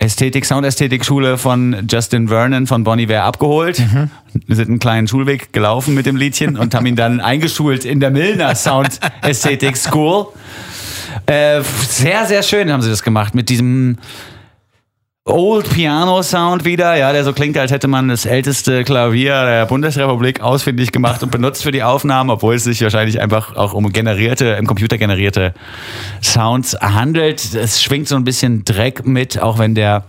Ästhetik, 0.00 0.46
Soundästhetik-Schule 0.46 1.36
von 1.36 1.86
Justin 1.88 2.28
Vernon 2.28 2.66
von 2.66 2.84
Bon 2.84 2.98
Iver 2.98 3.22
abgeholt. 3.22 3.82
Wir 4.46 4.56
sind 4.56 4.68
einen 4.68 4.78
kleinen 4.78 5.06
Schulweg 5.06 5.52
gelaufen 5.52 5.94
mit 5.94 6.06
dem 6.06 6.16
Liedchen 6.16 6.56
und 6.56 6.74
haben 6.74 6.86
ihn 6.86 6.96
dann 6.96 7.20
eingeschult 7.20 7.84
in 7.84 8.00
der 8.00 8.10
Milner 8.10 8.54
Soundästhetik 8.54 9.76
School. 9.76 10.28
Äh, 11.26 11.60
sehr, 11.86 12.24
sehr 12.24 12.42
schön 12.42 12.72
haben 12.72 12.80
sie 12.80 12.88
das 12.88 13.02
gemacht 13.02 13.34
mit 13.34 13.50
diesem 13.50 13.98
Old 15.26 15.68
Piano 15.68 16.22
Sound 16.22 16.64
wieder, 16.64 16.96
ja, 16.96 17.12
der 17.12 17.24
so 17.24 17.34
klingt, 17.34 17.58
als 17.58 17.70
hätte 17.70 17.88
man 17.88 18.08
das 18.08 18.24
älteste 18.24 18.84
Klavier 18.84 19.44
der 19.44 19.66
Bundesrepublik 19.66 20.40
ausfindig 20.40 20.92
gemacht 20.92 21.22
und 21.22 21.30
benutzt 21.30 21.62
für 21.62 21.72
die 21.72 21.82
Aufnahmen, 21.82 22.30
obwohl 22.30 22.54
es 22.54 22.64
sich 22.64 22.80
wahrscheinlich 22.80 23.20
einfach 23.20 23.54
auch 23.54 23.74
um 23.74 23.92
generierte, 23.92 24.46
im 24.46 24.66
Computer 24.66 24.96
generierte 24.96 25.52
Sounds 26.22 26.74
handelt. 26.80 27.54
Es 27.54 27.82
schwingt 27.82 28.08
so 28.08 28.16
ein 28.16 28.24
bisschen 28.24 28.64
Dreck 28.64 29.06
mit, 29.06 29.38
auch 29.38 29.58
wenn 29.58 29.74
der 29.74 30.04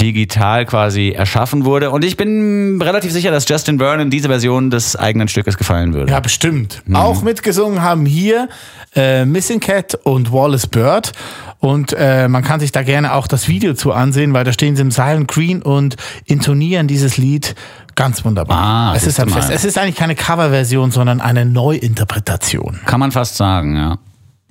digital 0.00 0.64
quasi 0.64 1.10
erschaffen 1.10 1.64
wurde. 1.64 1.90
Und 1.90 2.04
ich 2.04 2.16
bin 2.16 2.80
relativ 2.80 3.10
sicher, 3.10 3.32
dass 3.32 3.48
Justin 3.48 3.78
Vernon 3.78 4.10
diese 4.10 4.28
Version 4.28 4.70
des 4.70 4.94
eigenen 4.94 5.26
Stückes 5.26 5.58
gefallen 5.58 5.92
würde. 5.92 6.12
Ja, 6.12 6.20
bestimmt. 6.20 6.82
Mhm. 6.86 6.94
Auch 6.94 7.22
mitgesungen 7.22 7.82
haben 7.82 8.06
hier 8.06 8.48
äh, 8.94 9.24
Missing 9.24 9.58
Cat 9.58 9.96
und 10.04 10.32
Wallace 10.32 10.68
Bird. 10.68 11.12
Und 11.58 11.94
äh, 11.96 12.26
man 12.26 12.42
kann 12.42 12.58
sich 12.58 12.72
da 12.72 12.82
gerne 12.82 13.14
auch 13.14 13.28
das 13.28 13.46
Video 13.46 13.74
zu 13.74 13.92
ansehen, 13.92 14.34
weil 14.34 14.42
da 14.42 14.51
stehen 14.52 14.76
sie 14.76 14.82
im 14.82 14.90
Silent 14.90 15.28
Green 15.28 15.62
und 15.62 15.96
intonieren 16.26 16.88
dieses 16.88 17.16
Lied 17.16 17.54
ganz 17.94 18.24
wunderbar. 18.24 18.58
Ah, 18.58 18.94
es, 18.96 19.06
ist 19.06 19.20
ein 19.20 19.28
Fest. 19.28 19.48
mal. 19.48 19.54
es 19.54 19.64
ist 19.64 19.78
eigentlich 19.78 19.96
keine 19.96 20.14
Coverversion, 20.14 20.90
sondern 20.90 21.20
eine 21.20 21.44
Neuinterpretation. 21.44 22.80
Kann 22.86 23.00
man 23.00 23.12
fast 23.12 23.36
sagen, 23.36 23.76
ja. 23.76 23.98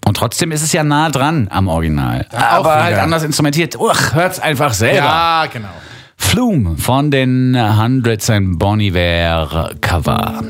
Und 0.05 0.17
trotzdem 0.17 0.51
ist 0.51 0.63
es 0.63 0.73
ja 0.73 0.83
nah 0.83 1.09
dran 1.09 1.47
am 1.51 1.67
Original. 1.67 2.25
auch 2.31 2.39
Aber 2.39 2.83
halt 2.83 2.97
anders 2.97 3.23
instrumentiert. 3.23 3.79
Uch, 3.79 4.13
hört's 4.13 4.39
einfach 4.39 4.73
selber. 4.73 5.47
genau. 5.53 5.69
Flume 6.17 6.77
von 6.77 7.11
den 7.11 7.57
Hundreds 7.79 8.29
ein 8.29 8.57
Bon 8.57 8.79
Iver 8.79 9.71
Cover. 9.81 10.43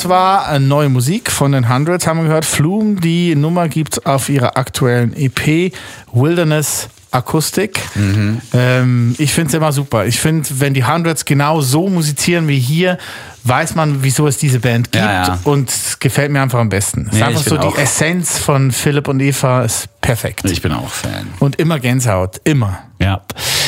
Das 0.00 0.08
war 0.08 0.50
äh, 0.54 0.58
neue 0.58 0.88
Musik 0.88 1.30
von 1.30 1.52
den 1.52 1.68
Hundreds, 1.68 2.06
haben 2.06 2.20
wir 2.20 2.24
gehört. 2.24 2.46
Flume, 2.46 2.98
die 3.02 3.34
Nummer 3.34 3.68
gibt 3.68 4.06
auf 4.06 4.30
ihrer 4.30 4.56
aktuellen 4.56 5.14
EP 5.14 5.74
Wilderness 6.14 6.88
Akustik. 7.10 7.78
Mhm. 7.94 8.40
Ähm, 8.54 9.14
ich 9.18 9.30
finde 9.34 9.48
es 9.48 9.54
immer 9.54 9.72
super. 9.72 10.06
Ich 10.06 10.18
finde, 10.18 10.48
wenn 10.58 10.72
die 10.72 10.86
Hundreds 10.86 11.26
genau 11.26 11.60
so 11.60 11.90
musizieren 11.90 12.48
wie 12.48 12.58
hier, 12.58 12.96
weiß 13.44 13.74
man, 13.74 14.02
wieso 14.02 14.26
es 14.26 14.38
diese 14.38 14.58
Band 14.58 14.90
gibt. 14.90 15.04
Ja, 15.04 15.26
ja. 15.26 15.38
Und 15.44 15.68
es 15.68 15.98
gefällt 15.98 16.32
mir 16.32 16.40
einfach 16.40 16.60
am 16.60 16.70
besten. 16.70 17.02
Es 17.02 17.06
ist 17.08 17.12
Nee, 17.18 17.22
einfach 17.22 17.40
ich 17.42 17.46
so 17.46 17.58
die 17.58 17.76
Essenz 17.76 18.38
von 18.38 18.70
Philipp 18.70 19.06
und 19.06 19.20
Eva 19.20 19.64
ist 19.64 20.00
perfekt. 20.00 20.48
Ich 20.48 20.62
bin 20.62 20.72
auch 20.72 20.88
Fan. 20.88 21.26
Und 21.40 21.56
immer 21.56 21.78
Gänsehaut. 21.78 22.40
Immer. 22.44 22.78
Ja. 23.00 23.20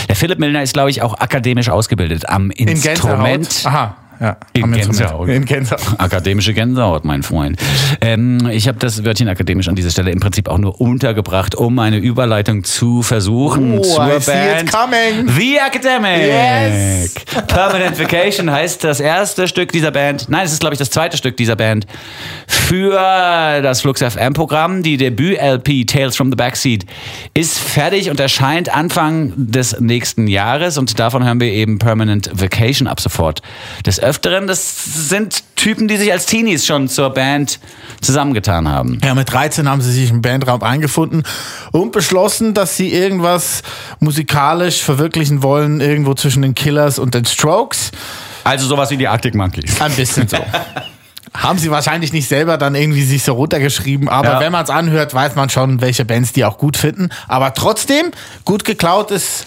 Der 0.08 0.16
Philipp 0.16 0.38
Milner 0.38 0.62
ist, 0.62 0.72
glaube 0.72 0.88
ich, 0.88 1.02
auch 1.02 1.12
akademisch 1.20 1.68
ausgebildet 1.68 2.26
am 2.30 2.50
In 2.52 2.68
Instrument. 2.68 3.48
Gänsehaut. 3.48 3.66
Aha. 3.66 3.96
Ja, 4.22 4.36
In. 4.52 4.70
Gänsehaut. 4.70 5.28
In 5.28 5.44
Gänsehaut. 5.44 5.82
Akademische 5.98 6.54
Gänsehaut, 6.54 7.04
mein 7.04 7.24
Freund. 7.24 7.58
Ähm, 8.00 8.48
ich 8.52 8.68
habe 8.68 8.78
das 8.78 9.04
Wörtchen 9.04 9.26
akademisch 9.26 9.66
an 9.66 9.74
dieser 9.74 9.90
Stelle 9.90 10.12
im 10.12 10.20
Prinzip 10.20 10.48
auch 10.48 10.58
nur 10.58 10.80
untergebracht, 10.80 11.56
um 11.56 11.76
eine 11.80 11.96
Überleitung 11.98 12.62
zu 12.62 13.02
versuchen 13.02 13.78
Oh, 13.78 13.82
zur 13.82 14.16
I 14.16 14.20
see 14.20 14.30
Band 14.30 14.62
it 14.62 14.72
coming. 14.72 15.28
The 15.36 15.56
Academic. 15.56 16.28
Yes. 16.28 17.14
Permanent 17.48 17.98
Vacation 17.98 18.48
heißt 18.48 18.84
das 18.84 19.00
erste 19.00 19.48
Stück 19.48 19.72
dieser 19.72 19.90
Band. 19.90 20.28
Nein, 20.28 20.44
es 20.46 20.52
ist 20.52 20.60
glaube 20.60 20.74
ich 20.74 20.78
das 20.78 20.90
zweite 20.90 21.16
Stück 21.16 21.36
dieser 21.36 21.56
Band 21.56 21.88
für 22.46 22.92
das 23.60 23.80
Flux 23.80 24.02
FM 24.02 24.34
Programm. 24.34 24.84
Die 24.84 24.98
Debüt 24.98 25.38
LP 25.40 25.84
Tales 25.84 26.14
from 26.14 26.30
the 26.30 26.36
Backseat 26.36 26.84
ist 27.34 27.58
fertig 27.58 28.08
und 28.08 28.20
erscheint 28.20 28.72
Anfang 28.72 29.32
des 29.36 29.80
nächsten 29.80 30.28
Jahres 30.28 30.78
und 30.78 30.96
davon 31.00 31.24
hören 31.24 31.40
wir 31.40 31.48
eben 31.52 31.80
Permanent 31.80 32.30
Vacation 32.32 32.86
ab 32.86 33.00
sofort. 33.00 33.42
Des 33.84 33.98
Öfteren, 34.12 34.46
das 34.46 35.08
sind 35.08 35.42
Typen, 35.56 35.88
die 35.88 35.96
sich 35.96 36.12
als 36.12 36.26
Teenies 36.26 36.66
schon 36.66 36.86
zur 36.86 37.08
Band 37.14 37.58
zusammengetan 38.02 38.68
haben. 38.68 38.98
Ja, 39.02 39.14
mit 39.14 39.32
13 39.32 39.66
haben 39.66 39.80
sie 39.80 39.90
sich 39.90 40.10
im 40.10 40.20
Bandraum 40.20 40.62
eingefunden 40.62 41.22
und 41.70 41.92
beschlossen, 41.92 42.52
dass 42.52 42.76
sie 42.76 42.92
irgendwas 42.92 43.62
musikalisch 44.00 44.82
verwirklichen 44.82 45.42
wollen, 45.42 45.80
irgendwo 45.80 46.12
zwischen 46.12 46.42
den 46.42 46.54
Killers 46.54 46.98
und 46.98 47.14
den 47.14 47.24
Strokes. 47.24 47.90
Also 48.44 48.66
sowas 48.66 48.90
wie 48.90 48.98
die 48.98 49.08
Arctic 49.08 49.34
Monkeys. 49.34 49.80
Ein 49.80 49.92
bisschen 49.92 50.28
so. 50.28 50.36
Haben 51.32 51.58
sie 51.58 51.70
wahrscheinlich 51.70 52.12
nicht 52.12 52.28
selber 52.28 52.58
dann 52.58 52.74
irgendwie 52.74 53.04
sich 53.04 53.22
so 53.22 53.32
runtergeschrieben, 53.32 54.10
aber 54.10 54.32
Ja. 54.32 54.40
wenn 54.40 54.52
man 54.52 54.64
es 54.64 54.68
anhört, 54.70 55.14
weiß 55.14 55.36
man 55.36 55.48
schon, 55.48 55.80
welche 55.80 56.04
Bands 56.04 56.34
die 56.34 56.44
auch 56.44 56.58
gut 56.58 56.76
finden. 56.76 57.08
Aber 57.28 57.54
trotzdem, 57.54 58.10
gut 58.44 58.66
geklaut 58.66 59.10
ist 59.10 59.46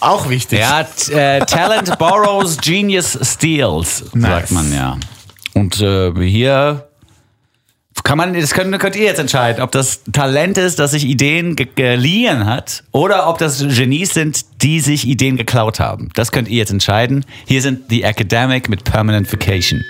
auch 0.00 0.28
wichtig. 0.28 0.60
Ja, 0.60 0.86
äh, 1.10 1.40
Talent 1.40 1.98
borrows, 1.98 2.56
Genius 2.58 3.18
steals, 3.22 3.98
sagt 3.98 4.14
Nice. 4.14 4.50
man 4.50 4.72
ja. 4.72 4.96
Und 5.54 5.80
äh, 5.80 6.12
hier 6.14 6.88
kann 8.04 8.18
man, 8.18 8.34
das 8.34 8.52
könnt, 8.52 8.76
könnt 8.78 8.96
ihr 8.96 9.04
jetzt 9.04 9.20
entscheiden, 9.20 9.62
ob 9.62 9.70
das 9.70 10.02
Talent 10.12 10.58
ist, 10.58 10.78
das 10.78 10.90
sich 10.92 11.04
Ideen 11.04 11.56
ge 11.56 11.68
geliehen 11.74 12.46
hat, 12.46 12.82
oder 12.90 13.28
ob 13.28 13.38
das 13.38 13.58
Genies 13.58 14.14
sind, 14.14 14.44
die 14.62 14.80
sich 14.80 15.06
Ideen 15.06 15.36
geklaut 15.36 15.78
haben. 15.78 16.08
Das 16.14 16.32
könnt 16.32 16.48
ihr 16.48 16.56
jetzt 16.56 16.72
entscheiden. 16.72 17.24
Hier 17.46 17.62
sind 17.62 17.90
The 17.90 18.02
Academic 18.02 18.68
mit 18.68 18.84
Permanent 18.84 19.32
Vacation. 19.32 19.84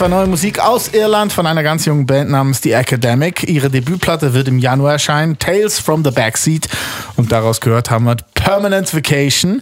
War 0.00 0.08
neue 0.08 0.28
Musik 0.28 0.60
aus 0.60 0.94
Irland 0.94 1.32
von 1.32 1.44
einer 1.44 1.64
ganz 1.64 1.84
jungen 1.84 2.06
Band 2.06 2.30
namens 2.30 2.62
The 2.62 2.70
Academic. 2.70 3.48
Ihre 3.48 3.68
Debütplatte 3.68 4.32
wird 4.32 4.46
im 4.46 4.60
Januar 4.60 4.92
erscheinen, 4.92 5.40
Tales 5.40 5.80
from 5.80 6.04
the 6.04 6.12
Backseat. 6.12 6.68
Und 7.16 7.32
daraus 7.32 7.60
gehört 7.60 7.90
haben 7.90 8.04
wir 8.04 8.16
Permanent 8.34 8.94
Vacation. 8.94 9.60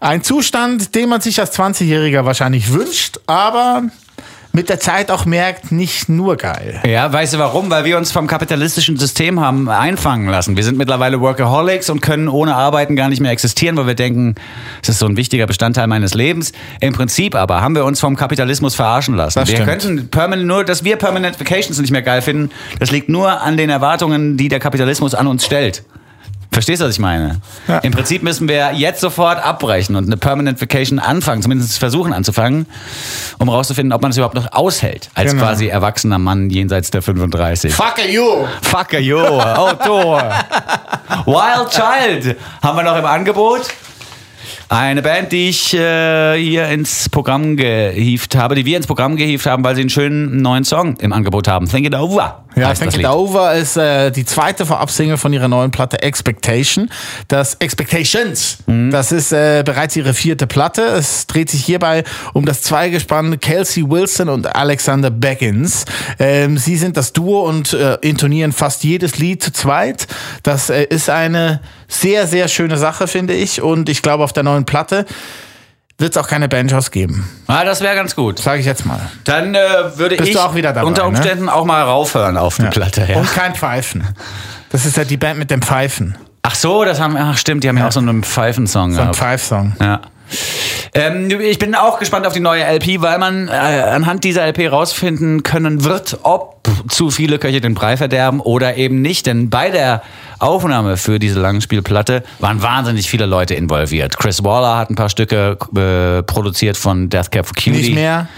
Ein 0.00 0.24
Zustand, 0.24 0.96
den 0.96 1.08
man 1.08 1.20
sich 1.20 1.38
als 1.38 1.56
20-Jähriger 1.56 2.24
wahrscheinlich 2.24 2.72
wünscht, 2.72 3.20
aber 3.28 3.84
mit 4.56 4.70
der 4.70 4.80
Zeit 4.80 5.10
auch 5.10 5.26
merkt, 5.26 5.70
nicht 5.70 6.08
nur 6.08 6.36
geil. 6.36 6.80
Ja, 6.86 7.12
weißt 7.12 7.34
du 7.34 7.38
warum? 7.38 7.70
Weil 7.70 7.84
wir 7.84 7.98
uns 7.98 8.10
vom 8.10 8.26
kapitalistischen 8.26 8.96
System 8.96 9.38
haben 9.38 9.68
einfangen 9.68 10.30
lassen. 10.30 10.56
Wir 10.56 10.64
sind 10.64 10.78
mittlerweile 10.78 11.20
Workaholics 11.20 11.90
und 11.90 12.00
können 12.00 12.26
ohne 12.26 12.54
Arbeiten 12.54 12.96
gar 12.96 13.10
nicht 13.10 13.20
mehr 13.20 13.32
existieren, 13.32 13.76
weil 13.76 13.86
wir 13.86 13.94
denken, 13.94 14.34
es 14.82 14.88
ist 14.88 14.98
so 14.98 15.04
ein 15.04 15.18
wichtiger 15.18 15.46
Bestandteil 15.46 15.86
meines 15.88 16.14
Lebens. 16.14 16.52
Im 16.80 16.94
Prinzip 16.94 17.34
aber 17.34 17.60
haben 17.60 17.74
wir 17.74 17.84
uns 17.84 18.00
vom 18.00 18.16
Kapitalismus 18.16 18.74
verarschen 18.74 19.14
lassen. 19.14 19.40
Das 19.40 19.48
wir 19.50 19.56
stimmt. 19.56 19.68
könnten 19.68 20.08
permanent 20.08 20.48
nur, 20.48 20.64
dass 20.64 20.84
wir 20.84 20.96
Permanent 20.96 21.38
Vacations 21.38 21.78
nicht 21.78 21.90
mehr 21.90 22.00
geil 22.00 22.22
finden, 22.22 22.50
das 22.80 22.90
liegt 22.90 23.10
nur 23.10 23.42
an 23.42 23.58
den 23.58 23.68
Erwartungen, 23.68 24.38
die 24.38 24.48
der 24.48 24.58
Kapitalismus 24.58 25.14
an 25.14 25.26
uns 25.26 25.44
stellt. 25.44 25.84
Verstehst 26.52 26.80
du, 26.80 26.86
was 26.86 26.94
ich 26.94 26.98
meine? 27.00 27.40
Ja. 27.68 27.78
Im 27.78 27.92
Prinzip 27.92 28.22
müssen 28.22 28.48
wir 28.48 28.72
jetzt 28.74 29.00
sofort 29.00 29.44
abbrechen 29.44 29.94
und 29.96 30.06
eine 30.06 30.16
Permanent 30.16 30.60
Vacation 30.60 30.98
anfangen, 30.98 31.42
zumindest 31.42 31.78
versuchen 31.78 32.12
anzufangen, 32.12 32.66
um 33.38 33.48
rauszufinden, 33.48 33.92
ob 33.92 34.02
man 34.02 34.10
es 34.10 34.16
überhaupt 34.16 34.34
noch 34.36 34.52
aushält, 34.52 35.10
als 35.14 35.32
Genau. 35.32 35.44
quasi 35.44 35.66
erwachsener 35.68 36.18
Mann 36.18 36.48
jenseits 36.50 36.90
der 36.90 37.02
35. 37.02 37.74
Fuck 37.74 37.98
you! 38.08 38.46
Fucker, 38.62 38.98
yo, 39.00 39.20
oh, 39.20 39.72
Tor. 39.84 40.22
Wild 41.26 41.70
Child 41.70 42.36
haben 42.62 42.76
wir 42.76 42.82
noch 42.82 42.96
im 42.98 43.04
Angebot. 43.04 43.62
Eine 44.68 45.02
Band, 45.02 45.32
die 45.32 45.48
ich 45.48 45.74
äh, 45.74 46.36
hier 46.36 46.68
ins 46.68 47.08
Programm 47.08 47.56
gehievt 47.56 48.34
habe, 48.34 48.54
die 48.54 48.64
wir 48.64 48.76
ins 48.76 48.86
Programm 48.86 49.16
gehievt 49.16 49.46
haben, 49.46 49.64
weil 49.64 49.74
sie 49.74 49.82
einen 49.82 49.90
schönen 49.90 50.42
neuen 50.42 50.64
Song 50.64 50.96
im 50.98 51.12
Angebot 51.12 51.48
haben. 51.48 51.68
Think 51.68 51.86
It 51.86 51.94
Over. 51.94 52.44
Ja, 52.56 52.72
Think 52.72 52.96
It. 52.96 53.06
Over 53.06 53.54
ist 53.54 53.76
äh, 53.76 54.10
die 54.10 54.24
zweite 54.24 54.64
Vorabsingle 54.64 55.18
von 55.18 55.32
ihrer 55.32 55.46
neuen 55.46 55.70
Platte 55.70 56.02
Expectation. 56.02 56.90
Das 57.28 57.54
Expectations. 57.54 58.58
Mhm. 58.66 58.90
Das 58.90 59.12
ist 59.12 59.32
äh, 59.32 59.62
bereits 59.64 59.94
ihre 59.94 60.14
vierte 60.14 60.46
Platte. 60.46 60.82
Es 60.82 61.26
dreht 61.26 61.50
sich 61.50 61.64
hierbei 61.64 62.02
um 62.32 62.46
das 62.46 62.62
Zweigespann 62.62 63.38
Kelsey 63.40 63.88
Wilson 63.88 64.28
und 64.28 64.56
Alexander 64.56 65.10
Beckins. 65.10 65.84
Ähm, 66.18 66.56
sie 66.56 66.76
sind 66.76 66.96
das 66.96 67.12
Duo 67.12 67.46
und 67.46 67.72
äh, 67.74 67.98
intonieren 68.00 68.52
fast 68.52 68.84
jedes 68.84 69.18
Lied 69.18 69.42
zu 69.42 69.52
zweit. 69.52 70.06
Das 70.42 70.70
äh, 70.70 70.84
ist 70.84 71.10
eine 71.10 71.60
sehr, 71.88 72.26
sehr 72.26 72.48
schöne 72.48 72.76
Sache, 72.76 73.06
finde 73.06 73.34
ich. 73.34 73.62
Und 73.62 73.88
ich 73.88 74.02
glaube, 74.02 74.24
auf 74.24 74.32
der 74.32 74.42
neuen 74.42 74.64
Platte 74.64 75.06
wird 75.98 76.14
es 76.14 76.16
auch 76.22 76.28
keine 76.28 76.48
Banjos 76.48 76.90
geben. 76.90 77.28
Ah, 77.46 77.64
das 77.64 77.80
wäre 77.80 77.94
ganz 77.94 78.14
gut. 78.14 78.38
Sage 78.38 78.60
ich 78.60 78.66
jetzt 78.66 78.84
mal. 78.84 79.00
Dann 79.24 79.54
äh, 79.54 79.58
würde 79.96 80.16
Bist 80.16 80.28
ich 80.28 80.36
du 80.36 80.42
auch 80.42 80.54
wieder 80.54 80.72
dabei, 80.72 80.86
unter 80.86 81.02
ne? 81.02 81.08
Umständen 81.08 81.48
auch 81.48 81.64
mal 81.64 81.82
raufhören 81.82 82.36
auf 82.36 82.56
die 82.56 82.66
Platte. 82.66 83.06
Ja. 83.08 83.16
Und 83.16 83.32
kein 83.32 83.54
Pfeifen. 83.54 84.06
Das 84.70 84.84
ist 84.84 84.96
ja 84.96 85.04
die 85.04 85.16
Band 85.16 85.38
mit 85.38 85.50
dem 85.50 85.62
Pfeifen. 85.62 86.16
Ach 86.42 86.54
so, 86.54 86.84
das 86.84 87.00
haben, 87.00 87.16
ach 87.16 87.38
stimmt, 87.38 87.64
die 87.64 87.68
haben 87.68 87.78
ja, 87.78 87.88
auch 87.88 87.92
so 87.92 88.00
einen 88.00 88.22
Pfeifensong 88.22 88.92
So 88.92 88.98
ein 88.98 89.04
gehabt. 89.04 89.16
Pfeifsong. 89.16 89.74
Ja. 89.80 90.00
Ähm, 90.94 91.30
ich 91.40 91.58
bin 91.58 91.74
auch 91.74 91.98
gespannt 91.98 92.26
auf 92.26 92.32
die 92.32 92.40
neue 92.40 92.62
LP, 92.64 93.00
weil 93.00 93.18
man 93.18 93.48
äh, 93.48 93.52
anhand 93.52 94.24
dieser 94.24 94.46
LP 94.46 94.70
rausfinden 94.70 95.42
können 95.42 95.84
wird, 95.84 96.18
ob 96.22 96.68
zu 96.88 97.10
viele 97.10 97.38
Köche 97.38 97.60
den 97.60 97.74
Brei 97.74 97.96
verderben 97.96 98.40
oder 98.40 98.76
eben 98.76 99.02
nicht. 99.02 99.26
Denn 99.26 99.50
bei 99.50 99.70
der 99.70 100.02
Aufnahme 100.38 100.96
für 100.96 101.18
diese 101.18 101.40
Langspielplatte 101.40 102.22
waren 102.38 102.62
wahnsinnig 102.62 103.08
viele 103.08 103.26
Leute 103.26 103.54
involviert. 103.54 104.16
Chris 104.16 104.42
Waller 104.44 104.76
hat 104.76 104.90
ein 104.90 104.94
paar 104.94 105.08
Stücke 105.08 105.56
äh, 105.76 106.22
produziert 106.22 106.76
von 106.76 107.08
Death 107.08 107.30
Cab 107.30 107.46
for 107.46 107.54
Cutie. 107.54 107.70
Nicht 107.70 107.94
mehr. 107.94 108.28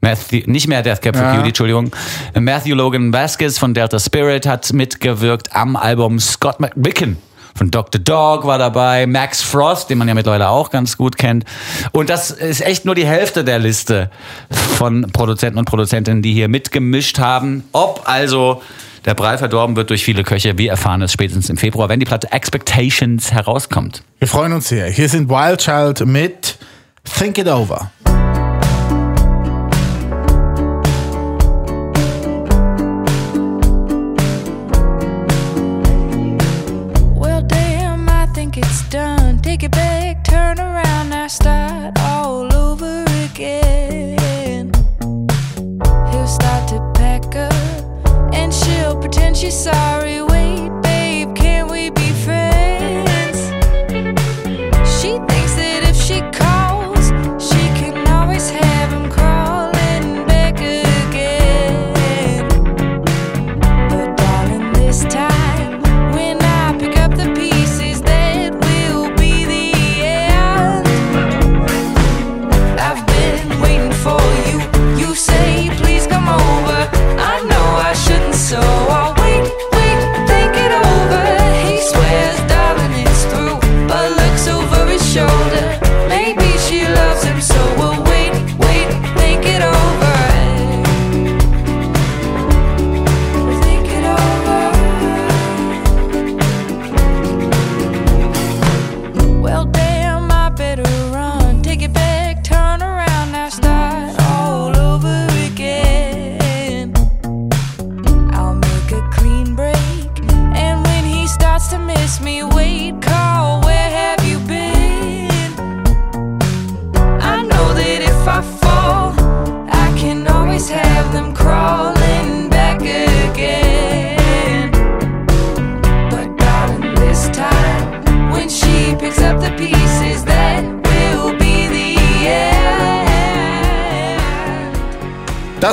Matthew, 0.00 0.42
nicht 0.46 0.68
mehr 0.68 0.82
Death 0.82 1.02
Cab 1.02 1.16
for 1.16 1.24
Ja. 1.24 1.36
Cutie, 1.36 1.48
Entschuldigung. 1.48 1.90
Matthew 2.38 2.74
Logan 2.74 3.12
Vasquez 3.12 3.58
von 3.58 3.74
Delta 3.74 3.98
Spirit 3.98 4.46
hat 4.46 4.72
mitgewirkt 4.72 5.54
am 5.54 5.76
Album 5.76 6.20
Scott 6.20 6.60
McWicken. 6.60 7.16
Von 7.56 7.70
Dr. 7.70 7.98
Dog 7.98 8.46
war 8.46 8.58
dabei, 8.58 9.06
Max 9.06 9.40
Frost, 9.40 9.88
den 9.88 9.96
man 9.96 10.06
ja 10.06 10.12
mittlerweile 10.14 10.50
auch 10.50 10.70
ganz 10.70 10.98
gut 10.98 11.16
kennt. 11.16 11.46
Und 11.92 12.10
das 12.10 12.30
ist 12.30 12.60
echt 12.60 12.84
nur 12.84 12.94
die 12.94 13.06
Hälfte 13.06 13.44
der 13.44 13.58
Liste 13.58 14.10
von 14.50 15.10
Produzenten 15.10 15.58
und 15.58 15.64
Produzentinnen, 15.64 16.20
die 16.20 16.34
hier 16.34 16.48
mitgemischt 16.48 17.18
haben. 17.18 17.64
Ob 17.72 18.02
also 18.04 18.60
der 19.06 19.14
Brei 19.14 19.38
verdorben 19.38 19.76
wird 19.76 19.90
durch 19.90 20.04
viele 20.04 20.24
Köche, 20.24 20.58
wir 20.58 20.70
erfahren 20.70 21.00
es 21.00 21.12
spätestens 21.12 21.48
im 21.48 21.56
Februar, 21.56 21.88
wenn 21.88 22.00
die 22.00 22.06
Platte 22.06 22.30
Expectations 22.32 23.32
herauskommt. 23.32 24.02
Wir 24.18 24.28
freuen 24.28 24.52
uns 24.52 24.68
sehr. 24.68 24.88
Hier 24.88 25.08
sind 25.08 25.30
Wild 25.30 25.60
Child 25.60 26.04
mit 26.06 26.58
Think 27.04 27.38
It 27.38 27.46
Over. 27.46 27.92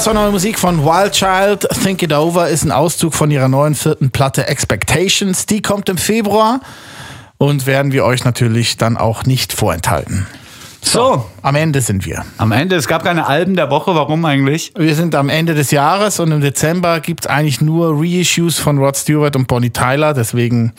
Das 0.03 0.13
war 0.13 0.21
neue 0.21 0.33
Musik 0.33 0.59
von 0.59 0.83
Wild 0.83 1.13
Child. 1.13 1.65
Think 1.81 2.03
It 2.03 2.11
Over 2.11 2.49
ist 2.49 2.65
ein 2.65 2.73
Auszug 2.73 3.13
von 3.13 3.31
ihrer 3.31 3.47
neuen 3.47 3.73
vierten 3.73 4.11
Platte 4.11 4.49
Expectations. 4.49 5.45
Die 5.45 5.61
kommt 5.61 5.87
im 5.87 5.97
Februar 5.97 6.59
und 7.37 7.65
werden 7.67 7.93
wir 7.93 8.03
euch 8.03 8.25
natürlich 8.25 8.75
dann 8.75 8.97
auch 8.97 9.23
nicht 9.23 9.53
vorenthalten. 9.53 10.27
So, 10.81 11.23
Am 11.41 11.55
Ende 11.55 11.79
sind 11.79 12.05
wir. 12.05 12.25
am 12.37 12.51
Ende, 12.51 12.75
es 12.75 12.89
gab 12.89 13.05
keine 13.05 13.27
Alben 13.27 13.55
der 13.55 13.69
Woche, 13.69 13.95
warum 13.95 14.25
eigentlich? 14.25 14.73
Wir 14.77 14.93
sind 14.93 15.15
am 15.15 15.29
Ende 15.29 15.53
des 15.53 15.71
Jahres 15.71 16.19
und 16.19 16.33
im 16.33 16.41
Dezember 16.41 16.99
gibt 16.99 17.21
es 17.23 17.27
eigentlich 17.31 17.61
nur 17.61 17.93
Reissues 17.97 18.59
von 18.59 18.79
Rod 18.79 18.97
Stewart 18.97 19.37
und 19.37 19.47
Bonnie 19.47 19.69
Tyler. 19.69 20.13
Deswegen 20.13 20.73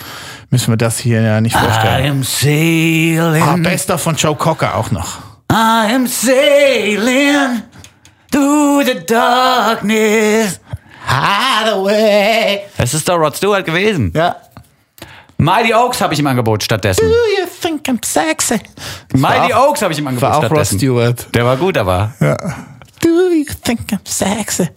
müssen 0.50 0.70
wir 0.70 0.76
das 0.76 0.98
hier 0.98 1.22
ja 1.22 1.40
nicht 1.40 1.56
vorstellen. 1.56 2.10
am 2.10 2.22
sailing. 2.22 3.42
Ah, 3.42 3.56
bester 3.56 3.96
von 3.96 4.16
Joe 4.16 4.36
Cocker 4.36 4.74
auch 4.74 4.90
noch. 4.90 5.20
I 5.50 5.94
am 5.94 6.06
sailing 6.06 7.62
through 8.34 8.84
the 8.84 9.04
darkness. 9.06 10.60
Hideaway. 11.06 12.60
Es 12.78 12.94
ist 12.94 13.08
doch 13.08 13.16
Rod 13.18 13.36
Stewart 13.36 13.64
gewesen. 13.64 14.12
Ja. 14.14 14.36
Mighty 15.36 15.74
Oaks 15.74 16.00
habe 16.00 16.14
ich 16.14 16.20
im 16.20 16.26
Angebot 16.26 16.62
stattdessen. 16.62 17.02
Do 17.06 17.10
you 17.10 17.46
think 17.60 17.86
I'm 17.88 18.04
sexy? 18.04 18.60
Mighty 19.14 19.52
auch- 19.52 19.68
Oaks 19.70 19.82
habe 19.82 19.92
ich 19.92 19.98
im 19.98 20.06
Angebot 20.06 20.28
War 20.30 20.38
auch 20.38 20.42
Rod 20.44 20.46
stattdessen. 20.50 20.78
Stewart. 20.78 21.26
Der 21.34 21.44
war 21.44 21.56
gut, 21.56 21.76
aber. 21.76 22.12
Ja. 22.20 22.36
Do 23.02 23.08
you 23.30 23.44
think 23.62 23.80
I'm 23.92 23.98
sexy? 24.08 24.68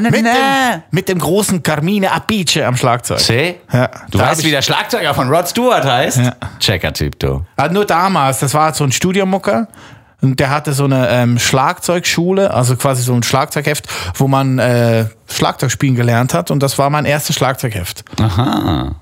Mit 0.00 0.12
dem, 0.12 0.82
mit 0.90 1.08
dem 1.08 1.18
großen 1.18 1.62
Carmine 1.62 2.10
Apice 2.12 2.58
am 2.62 2.76
Schlagzeug. 2.76 3.20
See? 3.20 3.60
Ja, 3.72 3.88
Du 4.10 4.18
weißt, 4.18 4.40
ich- 4.40 4.46
wie 4.46 4.50
der 4.50 4.60
Schlagzeuger 4.62 5.14
von 5.14 5.28
Rod 5.32 5.48
Stewart 5.48 5.84
heißt? 5.84 6.18
Ja. 6.18 6.32
Checker-Typ, 6.58 7.18
du. 7.18 7.44
Ah, 7.56 7.68
nur 7.68 7.86
damals, 7.86 8.40
das 8.40 8.52
war 8.52 8.74
so 8.74 8.84
ein 8.84 8.92
Studiomucker. 8.92 9.68
Und 10.24 10.40
der 10.40 10.50
hatte 10.50 10.72
so 10.72 10.84
eine 10.84 11.08
ähm, 11.10 11.38
Schlagzeugschule, 11.38 12.52
also 12.52 12.76
quasi 12.76 13.02
so 13.02 13.14
ein 13.14 13.22
Schlagzeugheft, 13.22 13.86
wo 14.14 14.26
man 14.26 14.58
äh, 14.58 15.06
Schlagzeug 15.28 15.70
spielen 15.70 15.94
gelernt 15.94 16.34
hat. 16.34 16.50
Und 16.50 16.62
das 16.62 16.78
war 16.78 16.90
mein 16.90 17.04
erstes 17.04 17.36
Schlagzeugheft. 17.36 18.04
Aha. 18.20 18.96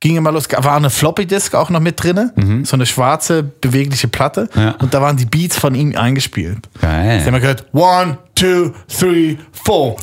Ging 0.00 0.16
immer 0.16 0.32
los, 0.32 0.48
war 0.50 0.74
eine 0.74 0.90
Floppy-Disk 0.90 1.54
auch 1.54 1.70
noch 1.70 1.78
mit 1.78 2.02
drinne, 2.02 2.32
so 2.64 2.74
eine 2.74 2.86
schwarze, 2.86 3.44
bewegliche 3.44 4.08
Platte. 4.08 4.48
Mhm. 4.52 4.60
Ja. 4.60 4.70
Und 4.80 4.94
da 4.94 5.00
waren 5.00 5.16
die 5.16 5.26
Beats 5.26 5.56
von 5.56 5.76
ihm 5.76 5.96
eingespielt. 5.96 6.68
Geil. 6.80 7.18
Ich 7.18 7.22
hab 7.22 7.28
immer 7.28 7.38
gehört, 7.38 7.66
one, 7.72 8.18
two, 8.34 8.72
three, 8.88 9.36
four. 9.64 9.96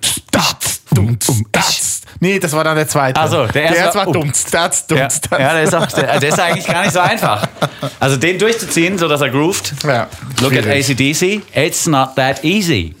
Tsch, 0.00 0.20
tats, 0.32 0.80
dum, 0.92 1.16
tsch, 1.20 1.30
tats, 1.52 1.95
Nee, 2.20 2.38
das 2.38 2.52
war 2.52 2.64
dann 2.64 2.76
der 2.76 2.88
zweite. 2.88 3.20
Ach 3.20 3.28
so, 3.28 3.46
der 3.46 3.62
erste 3.64 3.98
war 3.98 4.06
war- 4.06 4.08
oh. 4.08 4.12
Dumst. 4.12 4.52
Der 4.52 4.62
hat's 4.62 4.84
Ja, 4.90 4.96
Dumst. 4.96 5.28
ja 5.30 5.38
der, 5.54 5.62
ist 5.62 5.74
auch, 5.74 5.86
der, 5.86 6.18
der 6.20 6.28
ist 6.28 6.40
eigentlich 6.40 6.66
gar 6.66 6.82
nicht 6.82 6.92
so 6.92 7.00
einfach. 7.00 7.46
Also 8.00 8.16
den 8.16 8.38
durchzuziehen, 8.38 8.98
so 8.98 9.08
dass 9.08 9.20
er 9.20 9.30
groovt. 9.30 9.72
Ja, 9.84 10.08
Look 10.40 10.52
at. 10.56 10.66
ACDC. 10.66 11.40
It's 11.54 11.86
not 11.86 12.14
that 12.16 12.44
easy. 12.44 12.94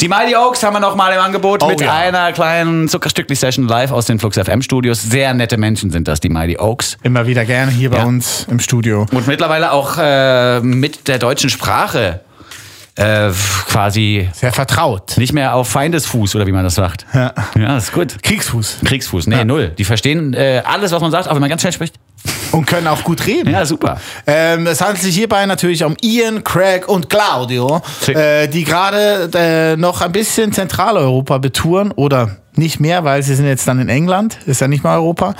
Die 0.00 0.08
Mighty 0.08 0.34
Oaks 0.34 0.62
haben 0.62 0.74
wir 0.74 0.80
noch 0.80 0.96
mal 0.96 1.12
im 1.12 1.20
Angebot 1.20 1.62
Oh 1.62 1.68
mit 1.68 1.80
ja. 1.80 1.94
einer 1.94 2.32
kleinen 2.32 2.88
Zuckerstückli-Session 2.88 3.68
live 3.68 3.92
aus 3.92 4.06
den 4.06 4.18
Flux 4.18 4.38
FM 4.38 4.62
Studios. 4.62 5.02
Sehr 5.02 5.32
nette 5.34 5.56
Menschen 5.56 5.90
sind 5.90 6.08
das, 6.08 6.20
die 6.20 6.28
Mighty 6.30 6.58
Oaks. 6.58 6.96
Immer 7.02 7.26
wieder 7.26 7.44
gerne 7.44 7.70
hier 7.70 7.90
bei 7.90 7.98
Ja. 7.98 8.04
uns 8.04 8.46
im 8.50 8.60
Studio. 8.60 9.06
Und 9.12 9.26
mittlerweile 9.26 9.72
auch 9.72 9.96
äh, 9.98 10.60
mit 10.60 11.06
der 11.08 11.18
deutschen 11.18 11.50
Sprache 11.50 12.20
äh, 12.96 13.30
quasi 13.68 14.28
Sehr 14.32 14.52
vertraut. 14.52 15.16
nicht 15.16 15.32
mehr 15.32 15.54
auf 15.54 15.68
Feindesfuß 15.68 16.34
oder 16.36 16.46
wie 16.46 16.52
man 16.52 16.64
das 16.64 16.74
sagt. 16.74 17.06
Ja. 17.14 17.32
Ja, 17.56 17.76
ist 17.76 17.92
gut. 17.92 18.22
Kriegsfuß. 18.22 18.78
Kriegsfuß, 18.84 19.26
nee, 19.28 19.36
Ja. 19.36 19.44
null. 19.44 19.72
Die 19.78 19.84
verstehen 19.84 20.34
äh, 20.34 20.62
alles, 20.64 20.92
was 20.92 21.00
man 21.00 21.10
sagt, 21.10 21.28
auch 21.28 21.34
wenn 21.34 21.40
man 21.40 21.48
ganz 21.50 21.62
schnell 21.62 21.72
spricht. 21.72 21.94
Und 22.52 22.66
können 22.66 22.86
auch 22.88 23.02
gut 23.04 23.26
reden. 23.26 23.50
Ja, 23.50 23.64
super. 23.64 23.98
Ähm, 24.26 24.66
es 24.66 24.80
handelt 24.82 25.00
sich 25.00 25.14
hierbei 25.14 25.46
natürlich 25.46 25.84
um 25.84 25.96
Ian, 26.02 26.44
Craig 26.44 26.86
und 26.88 27.08
Claudio, 27.08 27.80
äh, 28.08 28.46
die 28.48 28.64
gerade 28.64 29.30
äh, 29.34 29.76
noch 29.76 30.02
ein 30.02 30.12
bisschen 30.12 30.52
Zentraleuropa 30.52 31.38
betouren 31.38 31.92
oder 31.92 32.36
nicht 32.56 32.78
mehr, 32.80 33.04
weil 33.04 33.22
sie 33.22 33.34
sind 33.36 33.46
jetzt 33.46 33.66
dann 33.68 33.78
in 33.78 33.88
England, 33.88 34.36
ist 34.44 34.60
ja 34.60 34.68
nicht 34.68 34.82
mehr 34.84 34.92
Europa. 34.94 35.34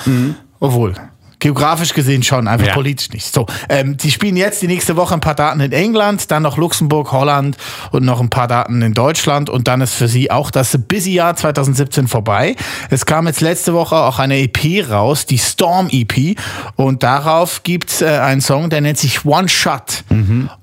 Obwohl. 0.61 0.95
Geografisch 1.41 1.93
gesehen 1.95 2.23
schon, 2.23 2.47
einfach 2.47 2.69
Ja. 2.69 2.75
politisch 2.75 3.11
nicht. 3.11 3.33
So, 3.35 3.47
ähm, 3.69 3.97
die 3.97 4.11
spielen 4.11 4.37
jetzt 4.37 4.63
die 4.63 4.67
nächste 4.69 4.97
Woche 4.97 5.15
ein 5.15 5.21
paar 5.21 5.35
Daten 5.35 5.61
in 5.61 5.73
England, 5.73 6.31
dann 6.31 6.43
noch 6.45 6.57
Luxemburg, 6.57 7.11
Holland 7.13 7.57
und 7.91 8.05
noch 8.05 8.21
ein 8.21 8.31
paar 8.31 8.47
Daten 8.47 8.81
in 8.83 8.95
Deutschland 8.95 9.51
und 9.51 9.67
dann 9.67 9.81
ist 9.81 9.95
für 9.95 10.07
sie 10.09 10.31
auch 10.31 10.51
das 10.51 10.79
Busy-Jahr 10.87 11.35
2017 11.37 12.07
vorbei. 12.09 12.55
Es 12.91 13.07
kam 13.07 13.27
jetzt 13.27 13.41
letzte 13.41 13.75
Woche 13.75 13.97
auch 13.97 14.19
eine 14.19 14.39
EP 14.39 14.89
raus, 14.91 15.27
die 15.27 15.39
Storm 15.39 15.89
EP 15.91 16.37
und 16.77 17.03
darauf 17.03 17.63
gibt's 17.63 18.03
äh, 18.03 18.07
einen 18.07 18.41
Song, 18.41 18.71
der 18.71 18.81
nennt 18.83 18.99
sich 18.99 19.25
One 19.25 19.49
Shot. 19.49 20.05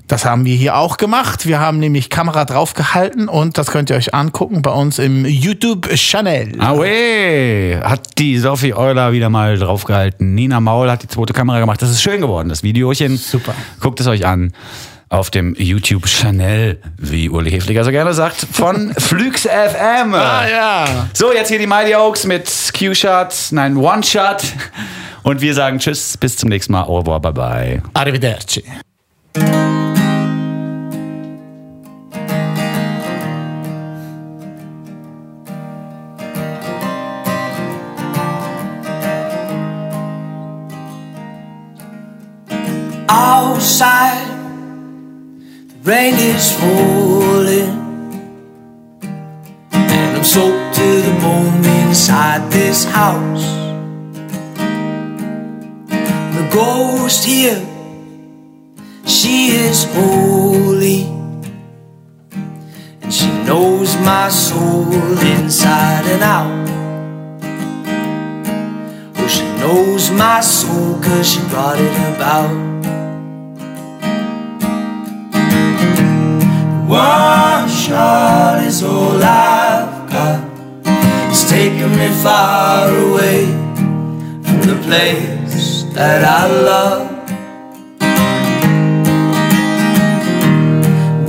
Das 0.07 0.23
haben 0.23 0.45
wir 0.45 0.55
hier 0.55 0.77
auch 0.77 0.95
gemacht. 0.95 1.45
Wir 1.47 1.59
haben 1.59 1.79
nämlich 1.79 2.09
Kamera 2.09 2.45
draufgehalten 2.45 3.27
und 3.27 3.57
das 3.57 3.67
könnt 3.67 3.89
ihr 3.89 3.97
euch 3.97 4.13
angucken 4.13 4.61
bei 4.61 4.71
uns 4.71 4.99
im 4.99 5.25
YouTube-Channel. 5.25 6.53
Weh. 6.79 7.77
Hat 7.81 8.17
die 8.17 8.37
Sophie 8.37 8.73
Euler 8.73 9.11
wieder 9.11 9.29
mal 9.29 9.57
draufgehalten. 9.57 10.33
Nina 10.33 10.61
Maul 10.67 10.91
hat 10.91 11.01
die 11.01 11.07
zweite 11.07 11.31
Kamera 11.31 11.61
gemacht. 11.61 11.81
Das 11.81 11.89
ist 11.89 12.01
schön 12.01 12.19
geworden, 12.19 12.49
das 12.49 12.61
Videochen. 12.61 13.15
Super. 13.15 13.55
Guckt 13.79 14.01
es 14.01 14.07
euch 14.07 14.25
an. 14.25 14.51
Auf 15.07 15.29
dem 15.31 15.55
YouTube-Channel, 15.57 16.81
wie 16.97 17.29
Uli 17.29 17.49
Hefliger 17.49 17.85
so 17.85 17.91
gerne 17.91 18.13
sagt, 18.13 18.45
von 18.51 18.93
Flüx 18.97 19.43
FM. 19.43 20.13
Ah, 20.13 20.45
ja. 20.45 21.07
So, 21.13 21.31
jetzt 21.31 21.47
hier 21.47 21.59
die 21.59 21.67
Mighty 21.67 21.95
Oaks 21.95 22.25
mit 22.25 22.51
Q-Shot, 22.77 23.33
nein, 23.51 23.77
One-Shot. 23.77 24.43
Und 25.23 25.39
wir 25.39 25.53
sagen 25.53 25.79
Tschüss, 25.79 26.17
bis 26.17 26.35
zum 26.35 26.49
nächsten 26.49 26.73
Mal. 26.73 26.83
Au 26.83 26.97
revoir, 26.99 27.21
bye 27.21 27.31
bye. 27.31 27.81
Arrivederci. 27.93 28.65
Outside. 43.67 44.27
The 45.67 45.75
rain 45.83 46.13
is 46.13 46.53
falling, 46.57 47.73
and 49.73 50.17
I'm 50.17 50.23
soaked 50.23 50.75
to 50.75 51.01
the 51.01 51.11
bone 51.19 51.65
inside 51.83 52.49
this 52.49 52.85
house. 52.85 53.43
The 56.37 56.49
ghost 56.49 57.25
here, 57.25 57.61
she 59.05 59.47
is 59.47 59.83
holy, 59.91 61.03
and 63.01 63.13
she 63.13 63.27
knows 63.43 63.97
my 63.97 64.29
soul 64.29 64.93
inside 65.19 66.05
and 66.05 66.23
out. 66.23 66.69
Oh, 69.17 69.27
she 69.27 69.43
knows 69.59 70.09
my 70.11 70.39
soul 70.39 71.01
cause 71.01 71.33
she 71.33 71.41
brought 71.49 71.77
it 71.77 72.15
about. 72.15 72.76
One 76.87 77.67
shot 77.67 78.63
is 78.63 78.81
all 78.81 79.21
I've 79.21 80.09
got. 80.09 80.39
It's 81.29 81.49
taking 81.49 81.91
me 81.91 82.07
far 82.23 82.87
away 82.87 83.45
from 84.45 84.61
the 84.61 84.79
place 84.85 85.83
that 85.95 86.23
I 86.23 86.47
love. 86.47 87.11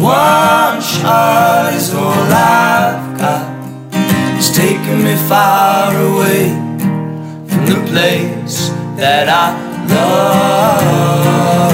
One 0.00 0.80
shot 0.80 1.74
is 1.74 1.92
all 1.92 2.32
I've 2.32 3.18
got. 3.18 3.50
It's 4.38 4.56
taking 4.56 5.02
me 5.02 5.16
far 5.28 5.90
away 5.90 6.50
from 7.48 7.66
the 7.66 7.84
place 7.90 8.68
that 8.96 9.28
I 9.28 9.58
love. 9.92 11.67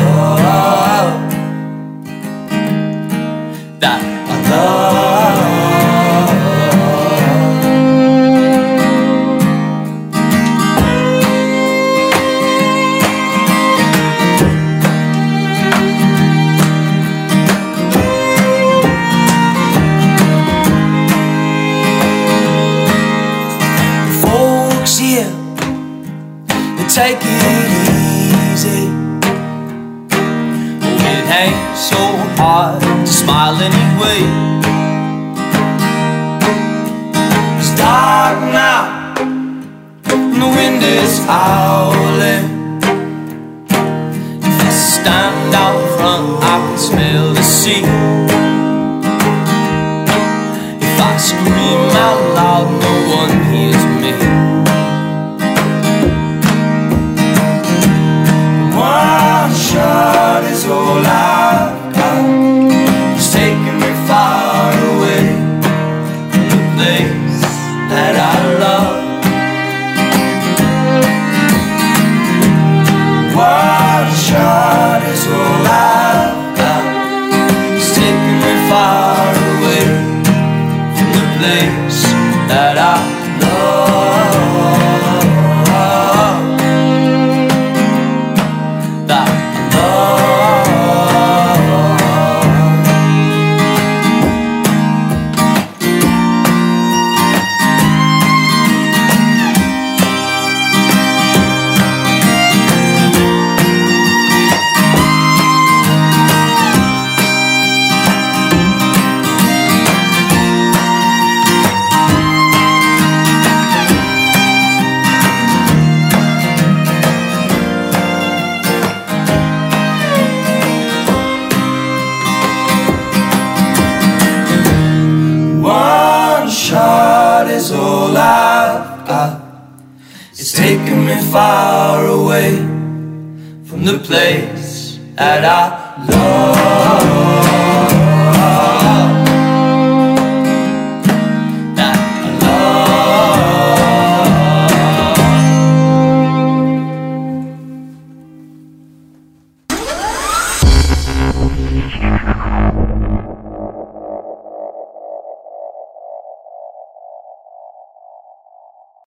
house. 41.27 41.93